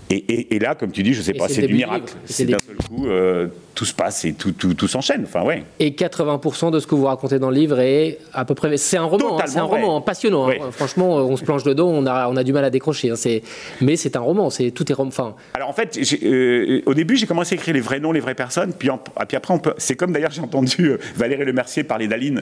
Et, 0.09 0.59
là, 0.59 0.75
comme 0.75 0.91
tu 0.91 1.01
dis, 1.01 1.13
je 1.13 1.21
sais 1.21 1.33
pas, 1.33 1.47
c'est 1.47 1.65
du 1.65 1.73
miracle. 1.73 2.13
C'est 2.25 2.45
d'un 2.45 2.59
seul 2.59 2.75
coup, 2.75 3.07
euh, 3.07 3.47
tout 3.75 3.85
se 3.85 3.93
passe 3.93 4.25
et 4.25 4.33
tout, 4.33 4.51
tout, 4.51 4.73
tout 4.73 4.87
s'enchaîne. 4.87 5.23
Enfin, 5.23 5.43
ouais. 5.43 5.63
Et 5.79 5.91
80% 5.91 6.71
de 6.71 6.79
ce 6.79 6.87
que 6.87 6.95
vous 6.95 7.05
racontez 7.05 7.39
dans 7.39 7.49
le 7.49 7.55
livre 7.55 7.79
est 7.79 8.19
à 8.33 8.45
peu 8.45 8.55
près. 8.55 8.75
C'est 8.77 8.97
un 8.97 9.03
roman, 9.03 9.39
hein, 9.39 9.43
c'est 9.45 9.59
un 9.59 9.63
roman 9.63 10.01
passionnant. 10.01 10.49
Hein. 10.49 10.71
Franchement, 10.71 11.15
on 11.15 11.35
se 11.35 11.43
planche 11.43 11.63
dedans, 11.63 11.87
on 11.87 12.05
a, 12.05 12.27
on 12.29 12.35
a 12.35 12.43
du 12.43 12.53
mal 12.53 12.63
à 12.65 12.69
décrocher. 12.69 13.09
Hein. 13.09 13.39
Mais 13.81 13.95
c'est 13.95 14.15
un 14.15 14.19
roman, 14.19 14.49
c'est 14.49 14.71
tout 14.71 14.91
est 14.91 14.99
enfin. 14.99 15.35
Alors 15.53 15.69
en 15.69 15.73
fait, 15.73 15.99
euh, 16.23 16.81
au 16.85 16.93
début, 16.93 17.15
j'ai 17.15 17.25
commencé 17.25 17.55
à 17.55 17.57
écrire 17.57 17.73
les 17.73 17.81
vrais 17.81 17.99
noms, 17.99 18.11
les 18.11 18.19
vraies 18.19 18.35
personnes, 18.35 18.73
puis, 18.73 18.89
ah, 18.89 19.25
puis 19.25 19.37
après, 19.37 19.53
on 19.53 19.59
peut. 19.59 19.73
C'est 19.77 19.95
comme 19.95 20.11
d'ailleurs, 20.11 20.31
j'ai 20.31 20.41
entendu 20.41 20.85
euh, 20.85 20.97
Valérie 21.15 21.45
Lemercier 21.45 21.83
parler 21.83 22.07
d'Aline 22.07 22.41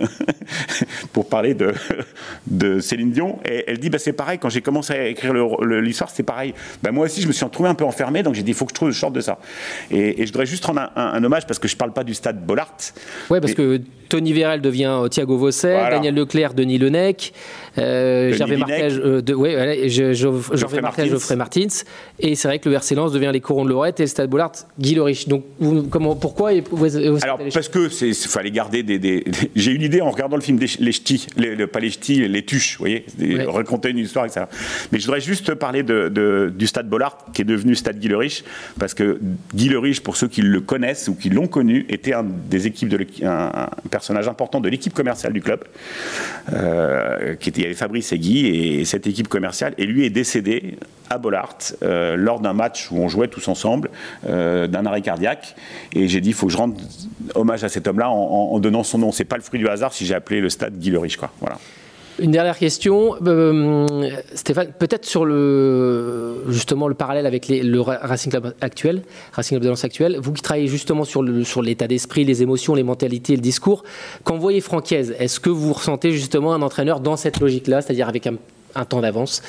pour 1.13 1.27
parler 1.27 1.53
de, 1.53 1.73
de 2.47 2.79
Céline 2.79 3.11
Dion, 3.11 3.39
et 3.45 3.65
elle 3.67 3.79
dit, 3.79 3.89
bah, 3.89 3.99
c'est 3.99 4.13
pareil. 4.13 4.39
Quand 4.39 4.49
j'ai 4.49 4.61
commencé 4.61 4.93
à 4.93 5.07
écrire 5.07 5.33
l'histoire, 5.63 6.09
c'est 6.09 6.23
pareil. 6.23 6.53
Bah, 6.83 6.91
moi 6.91 7.05
aussi, 7.05 7.21
je 7.21 7.27
me 7.27 7.33
suis 7.33 7.45
retrouvé 7.45 7.69
un 7.69 7.75
peu 7.75 7.85
enfermé, 7.85 8.23
donc 8.23 8.35
j'ai 8.35 8.43
dit, 8.43 8.51
il 8.51 8.55
faut 8.55 8.65
que 8.65 8.71
je 8.71 8.75
trouve 8.75 8.89
le 8.89 8.93
short 8.93 9.13
de 9.13 9.21
ça. 9.21 9.39
Et, 9.89 10.25
je 10.25 10.31
voudrais 10.31 10.45
juste 10.45 10.65
rendre 10.65 10.91
un 10.95 11.20
hommage 11.23 11.45
parce 11.45 11.59
que 11.59 11.67
je 11.67 11.75
parle 11.75 11.93
pas 11.93 12.03
du 12.03 12.13
stade 12.13 12.45
Bollard. 12.45 12.75
Oui, 13.29 13.39
parce 13.39 13.53
que 13.53 13.81
Tony 14.11 14.33
Vérel 14.33 14.59
devient 14.59 15.03
euh, 15.03 15.07
Thiago 15.07 15.37
Vosset, 15.37 15.89
Daniel 15.89 16.13
Leclerc, 16.13 16.53
Denis 16.53 16.77
Lenec, 16.77 17.31
euh, 17.77 18.33
Gervais 18.33 18.57
Martel, 18.57 19.01
euh, 19.01 19.21
de, 19.21 19.33
ouais, 19.33 19.87
Geoffrey, 19.87 20.81
Martins. 21.37 21.85
Et 22.19 22.35
c'est 22.35 22.49
vrai 22.49 22.59
que 22.59 22.67
le 22.67 22.75
RC 22.75 22.93
Lens 22.95 23.13
devient 23.13 23.29
les 23.31 23.39
Corons 23.39 23.63
de 23.63 23.69
Lorette 23.69 24.01
et 24.01 24.03
le 24.03 24.07
Stade 24.07 24.29
Bollard, 24.29 24.51
Guy 24.77 24.95
Lerich. 24.95 25.29
Donc, 25.29 25.45
comment, 25.89 26.17
pourquoi 26.17 26.49
Alors, 27.21 27.39
parce 27.53 27.69
que 27.69 28.05
il 28.05 28.13
fallait 28.13 28.51
garder 28.51 28.83
des. 28.83 29.23
J'ai 29.55 29.71
eu 29.71 29.77
l'idée 29.77 30.01
en 30.01 30.11
regardant 30.11 30.35
le 30.35 30.41
film 30.41 30.57
des, 30.57 30.67
Les 30.79 30.91
Ch'tis, 30.91 31.27
les, 31.37 31.65
pas 31.65 31.79
les 31.79 31.91
Ch'tis, 31.91 32.27
les 32.27 32.43
Tuches, 32.43 32.77
vous 32.77 32.83
voyez, 32.83 33.05
raconter 33.47 33.91
une 33.91 33.99
histoire, 33.99 34.25
etc. 34.25 34.45
Mais 34.91 34.99
je 34.99 35.05
voudrais 35.05 35.21
juste 35.21 35.53
parler 35.53 35.83
de, 35.83 36.51
du 36.53 36.67
Stade 36.67 36.89
Bollard, 36.89 37.17
qui 37.33 37.43
est 37.43 37.45
devenu 37.45 37.75
Stade 37.75 37.97
Guy 37.97 38.09
Lerich, 38.09 38.43
parce 38.77 38.93
que 38.93 39.21
Guy 39.55 39.69
Lerich, 39.69 40.03
pour 40.03 40.17
ceux 40.17 40.27
qui 40.27 40.41
le 40.41 40.59
connaissent 40.59 41.07
ou 41.07 41.15
qui 41.15 41.29
l'ont 41.29 41.47
connu, 41.47 41.85
était 41.87 42.13
un 42.13 42.25
des 42.25 42.67
équipes 42.67 42.89
de 42.89 42.97
un, 43.23 43.69
personnage 44.01 44.27
important 44.27 44.59
de 44.59 44.67
l'équipe 44.67 44.95
commerciale 44.95 45.31
du 45.31 45.41
club, 45.41 45.63
euh, 46.53 47.35
qui 47.35 47.49
était, 47.49 47.61
il 47.61 47.63
y 47.63 47.65
avait 47.67 47.75
Fabrice 47.75 48.11
et 48.11 48.17
Guy, 48.17 48.47
et 48.47 48.83
cette 48.85 49.05
équipe 49.05 49.27
commerciale, 49.27 49.75
et 49.77 49.85
lui 49.85 50.05
est 50.05 50.09
décédé 50.09 50.75
à 51.11 51.19
Bollard 51.19 51.57
euh, 51.83 52.15
lors 52.15 52.39
d'un 52.39 52.53
match 52.53 52.89
où 52.89 52.97
on 52.97 53.07
jouait 53.07 53.27
tous 53.27 53.47
ensemble, 53.47 53.91
euh, 54.27 54.65
d'un 54.65 54.87
arrêt 54.87 55.01
cardiaque. 55.01 55.55
Et 55.93 56.07
j'ai 56.07 56.19
dit, 56.19 56.29
il 56.29 56.33
faut 56.33 56.47
que 56.47 56.51
je 56.51 56.57
rende 56.57 56.81
hommage 57.35 57.63
à 57.63 57.69
cet 57.69 57.87
homme-là 57.87 58.09
en 58.09 58.59
donnant 58.59 58.83
son 58.83 58.97
nom. 58.97 59.11
C'est 59.11 59.23
pas 59.25 59.37
le 59.37 59.43
fruit 59.43 59.59
du 59.59 59.67
hasard 59.67 59.93
si 59.93 60.07
j'ai 60.07 60.15
appelé 60.15 60.41
le 60.41 60.49
stade 60.49 60.79
Guy 60.79 60.89
Lerich, 60.89 61.17
quoi. 61.17 61.31
Voilà. 61.39 61.59
Une 62.19 62.31
dernière 62.31 62.57
question, 62.57 63.15
euh, 63.25 64.09
Stéphane, 64.35 64.73
peut-être 64.77 65.05
sur 65.05 65.25
le 65.25 66.43
justement 66.49 66.87
le 66.87 66.93
parallèle 66.93 67.25
avec 67.25 67.47
le 67.49 67.79
Ra- 67.79 67.99
Racing 68.01 68.31
Club 68.31 68.53
actuel, 68.61 69.01
Racing 69.33 69.57
de 69.59 69.67
Lens 69.67 69.83
actuel. 69.83 70.17
Vous 70.21 70.31
qui 70.33 70.41
travaillez 70.41 70.67
justement 70.67 71.03
sur 71.03 71.23
l'état 71.61 71.87
d'esprit, 71.87 72.23
les 72.23 72.43
émotions, 72.43 72.75
les 72.75 72.83
mentalités, 72.83 73.35
le 73.35 73.41
discours. 73.41 73.83
Quand 74.23 74.35
vous 74.35 74.41
voyez 74.41 74.61
Francaise, 74.61 75.15
est-ce 75.19 75.39
que 75.39 75.49
vous 75.49 75.73
ressentez 75.73 76.11
justement 76.11 76.53
un 76.53 76.61
entraîneur 76.61 76.99
dans 76.99 77.15
cette 77.17 77.39
logique-là, 77.39 77.81
c'est-à-dire 77.81 78.07
avec 78.09 78.27
un 78.27 78.85
temps 78.85 79.01
d'avance, 79.01 79.41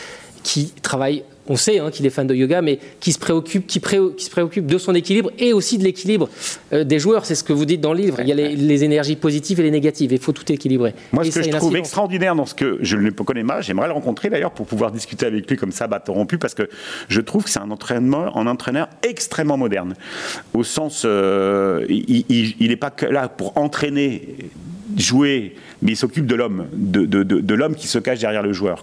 qui 0.43 0.73
travaille 0.83 1.25
on 1.49 1.57
sait 1.57 1.79
hein, 1.81 1.91
qu'il 1.91 2.07
est 2.07 2.11
fan 2.11 2.27
de 2.27 2.35
yoga, 2.35 2.63
mais 2.63 2.79
qui 3.01 3.13
se 3.13 3.19
préoccupe, 3.19 3.67
qui, 3.67 3.81
pré- 3.81 3.99
qui 4.17 4.25
se 4.25 4.31
préoccupe 4.31 4.67
de 4.67 4.79
son 4.79 4.95
équilibre 4.95 5.31
et 5.39 5.53
aussi 5.53 5.77
de 5.79 5.85
l'équilibre 5.85 6.29
euh, 6.73 6.85
des 6.85 6.99
joueurs. 6.99 7.27
C'est 7.27 7.35
ce 7.35 7.45
que 7.45 7.53
vous 7.53 7.65
dites 7.65 7.81
dans 7.81 7.93
le 7.93 8.01
livre. 8.01 8.19
Il 8.21 8.29
y 8.29 8.33
a 8.33 8.35
les, 8.35 8.55
les 8.55 8.85
énergies 8.85 9.17
positives 9.17 9.59
et 9.61 9.63
les 9.65 9.71
négatives. 9.71 10.13
Il 10.13 10.19
faut 10.21 10.33
tout 10.33 10.51
équilibrer. 10.53 10.95
Moi, 11.13 11.27
Et 11.27 11.31
ce 11.31 11.41
que 11.41 11.45
je 11.45 11.51
trouve 11.51 11.77
extraordinaire 11.77 12.35
dans 12.37 12.47
ce 12.47 12.55
que 12.55 12.79
je 12.81 12.97
ne 12.97 13.11
connais 13.11 13.45
pas, 13.45 13.61
j'aimerais 13.61 13.89
le 13.89 13.93
rencontrer 13.95 14.31
d'ailleurs 14.31 14.53
pour 14.53 14.67
pouvoir 14.67 14.93
discuter 14.93 15.27
avec 15.27 15.49
lui 15.51 15.57
comme 15.57 15.73
ça, 15.73 15.87
bâton 15.87 16.13
rompu, 16.15 16.39
parce 16.39 16.55
que 16.55 16.69
je 17.09 17.21
trouve 17.21 17.45
que 17.45 17.51
c'est 17.51 17.61
un 17.61 17.71
entraînement, 17.71 18.37
un 18.37 18.47
entraîneur 18.47 18.89
extrêmement 19.03 19.57
moderne. 19.57 19.95
Au 20.55 20.65
sens, 20.65 21.03
euh, 21.05 21.85
il 21.89 22.69
n'est 22.69 22.77
pas 22.77 22.91
que 22.91 23.07
là 23.07 23.29
pour 23.29 23.57
entraîner, 23.57 24.37
jouer, 24.97 25.55
mais 25.81 25.93
il 25.93 25.97
s'occupe 25.97 26.27
de 26.27 26.35
l'homme, 26.35 26.67
de, 26.73 27.05
de- 27.07 27.23
de- 27.23 27.55
l'homme 27.55 27.75
qui 27.75 27.87
se 27.87 27.99
cache 27.99 28.19
derrière 28.21 28.43
le 28.43 28.53
joueur. 28.53 28.83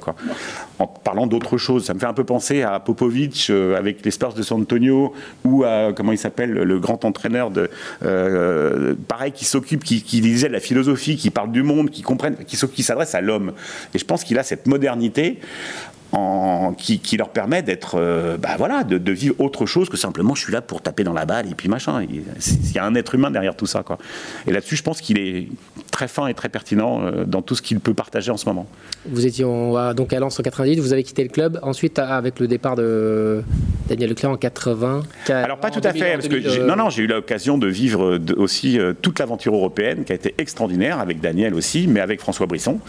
En 0.80 0.88
parlant 0.88 1.28
d'autre 1.28 1.58
chose, 1.58 1.86
ça 1.86 1.94
me 1.94 2.00
fait 2.00 2.06
un 2.06 2.14
peu 2.14 2.24
penser 2.24 2.62
à 2.62 2.80
Popovic 2.80 3.48
euh, 3.50 3.78
avec 3.78 4.04
les 4.06 4.12
Spurs 4.12 4.34
de 4.34 4.42
San 4.42 4.62
Antonio 4.62 5.14
ou 5.44 5.64
à 5.64 5.92
comment 5.96 6.12
il 6.12 6.18
s'appelle 6.18 6.52
le 6.52 6.80
grand 6.80 7.06
entraîneur 7.06 7.52
de 7.52 7.70
euh, 8.04 8.96
pareil 9.08 9.32
qui 9.32 9.46
s'occupe, 9.46 9.84
qui, 9.84 10.02
disait 10.22 10.48
de 10.48 10.54
la 10.54 10.60
philosophie, 10.60 11.16
qui 11.18 11.30
parle 11.30 11.52
du 11.52 11.64
monde, 11.64 11.90
qui 11.90 12.02
comprenne, 12.02 12.36
qui 12.46 12.84
s'adresse 12.84 13.16
à 13.16 13.22
l'homme. 13.22 13.54
Et 13.94 14.00
je 14.00 14.06
pense 14.06 14.24
qu'il 14.24 14.38
a 14.40 14.44
cette 14.44 14.68
modernité. 14.68 15.40
En, 16.12 16.74
qui, 16.76 16.98
qui 17.00 17.18
leur 17.18 17.30
permet 17.30 17.62
d'être, 17.62 17.96
euh, 18.00 18.36
bah 18.36 18.56
voilà, 18.58 18.84
de, 18.84 18.98
de 18.98 19.12
vivre 19.12 19.36
autre 19.38 19.68
chose 19.68 19.90
que 19.90 19.98
simplement 19.98 20.34
je 20.34 20.42
suis 20.44 20.52
là 20.52 20.60
pour 20.60 20.82
taper 20.82 21.04
dans 21.04 21.14
la 21.14 21.26
balle 21.26 21.46
et 21.52 21.54
puis 21.54 21.70
machin. 21.70 22.02
Il 22.02 22.24
il 22.70 22.72
y 22.76 22.80
a 22.80 22.84
un 22.86 22.96
être 22.96 23.14
humain 23.14 23.30
derrière 23.30 23.56
tout 23.56 23.68
ça, 23.68 23.84
quoi. 23.84 24.00
Et 24.48 24.52
là-dessus, 24.52 24.76
je 24.76 24.82
pense 24.82 25.02
qu'il 25.02 25.20
est 25.20 25.48
très 25.92 26.08
fin 26.08 26.26
et 26.26 26.34
très 26.34 26.50
pertinent 26.50 27.02
euh, 27.04 27.26
dans 27.26 27.44
tout 27.44 27.54
ce 27.54 27.62
qu'il 27.62 27.80
peut 27.80 27.94
partager 27.94 28.32
en 28.32 28.38
ce 28.38 28.48
moment. 28.48 28.66
Vous 29.08 29.28
étiez 29.28 29.46
en- 29.46 29.94
donc 29.94 30.12
à 30.12 30.20
Lens 30.20 30.40
en 30.40 30.44
98, 30.44 30.80
vous 30.80 30.94
avez 30.94 31.04
quitté 31.04 31.22
le 31.22 31.30
club. 31.30 31.60
Ensuite, 31.62 32.00
avec 32.00 32.40
le 32.40 32.48
départ 32.48 32.76
de 32.76 33.44
Daniel 33.88 34.10
Leclerc 34.10 34.32
en 34.32 34.38
80. 34.38 35.04
Alors 35.30 35.60
pas 35.60 35.70
tout 35.70 35.82
à 35.84 35.94
fait, 35.94 36.14
parce 36.14 36.28
que 36.28 36.42
j'ai- 36.42 36.64
non, 36.64 36.76
non, 36.76 36.90
j'ai 36.90 37.04
eu 37.04 37.08
l'occasion 37.08 37.60
de 37.60 37.68
vivre 37.68 38.18
de- 38.18 38.34
aussi 38.34 38.80
euh, 38.80 38.94
toute 39.00 39.20
l'aventure 39.20 39.54
européenne 39.54 40.06
qui 40.06 40.12
a 40.12 40.16
été 40.16 40.34
extraordinaire 40.40 41.00
avec 41.00 41.20
Daniel 41.22 41.54
aussi, 41.54 41.86
mais 41.88 42.00
avec 42.00 42.20
François 42.20 42.48
Brisson, 42.48 42.80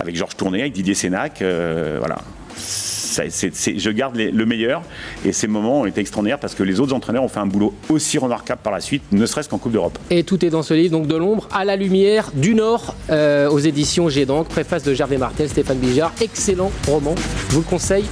avec 0.00 0.16
Georges 0.16 0.36
Tourné, 0.36 0.62
avec 0.62 0.72
Didier 0.72 0.94
Sénac, 0.94 1.42
euh, 1.42 1.96
voilà. 1.98 2.16
Ça, 2.56 3.24
je 3.28 3.90
garde 3.90 4.16
les- 4.16 4.30
le 4.30 4.46
meilleur 4.46 4.82
et 5.24 5.32
ces 5.32 5.46
moments 5.46 5.80
ont 5.82 5.86
été 5.86 6.00
extraordinaires 6.00 6.38
parce 6.38 6.54
que 6.54 6.62
les 6.62 6.80
autres 6.80 6.94
entraîneurs 6.94 7.22
ont 7.22 7.28
fait 7.28 7.40
un 7.40 7.46
boulot 7.46 7.74
aussi 7.90 8.16
remarquable 8.18 8.60
par 8.62 8.72
la 8.72 8.80
suite, 8.80 9.02
ne 9.12 9.26
serait-ce 9.26 9.48
qu'en 9.48 9.58
Coupe 9.58 9.72
d'Europe. 9.72 9.98
Et 10.10 10.24
tout 10.24 10.42
est 10.44 10.50
dans 10.50 10.62
ce 10.62 10.72
livre, 10.74 10.92
donc 10.92 11.06
de 11.06 11.16
l'ombre 11.16 11.46
à 11.52 11.64
la 11.64 11.76
lumière, 11.76 12.30
du 12.34 12.54
Nord, 12.54 12.94
euh, 13.10 13.50
aux 13.50 13.58
éditions 13.58 14.08
G 14.08 14.24
donc, 14.24 14.48
préface 14.48 14.82
de 14.82 14.94
Gervais 14.94 15.18
Martel, 15.18 15.48
Stéphane 15.48 15.78
Bijard. 15.78 16.12
Excellent 16.22 16.70
roman, 16.86 17.14
je 17.48 17.54
vous 17.54 17.60
le 17.60 17.66
conseille. 17.66 18.04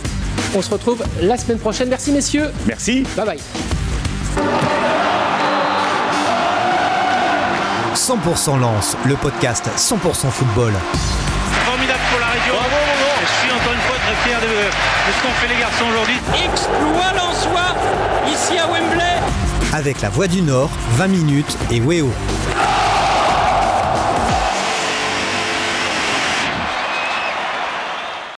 On 0.55 0.61
se 0.62 0.70
retrouve 0.70 1.03
la 1.22 1.37
semaine 1.37 1.59
prochaine. 1.59 1.88
Merci 1.88 2.12
messieurs. 2.12 2.48
Merci. 2.66 3.05
Bye 3.16 3.26
bye. 3.26 3.38
100% 7.94 8.59
Lance, 8.59 8.96
le 9.07 9.14
podcast 9.16 9.68
100% 9.76 10.31
football. 10.31 10.72
De 15.11 15.14
ce 15.14 15.23
qu'ont 15.23 15.35
fait 15.40 15.49
les 15.53 15.61
garçons 15.61 15.85
aujourd'hui. 15.90 16.18
Exploit 16.44 17.12
lensois 17.14 17.75
ici 18.33 18.59
à 18.59 18.66
Wembley. 18.66 19.16
Avec 19.73 20.01
la 20.03 20.09
Voix 20.09 20.29
du 20.29 20.40
Nord, 20.42 20.70
20 20.96 21.09
minutes 21.09 21.57
et 21.70 21.81
Weo. 21.81 22.11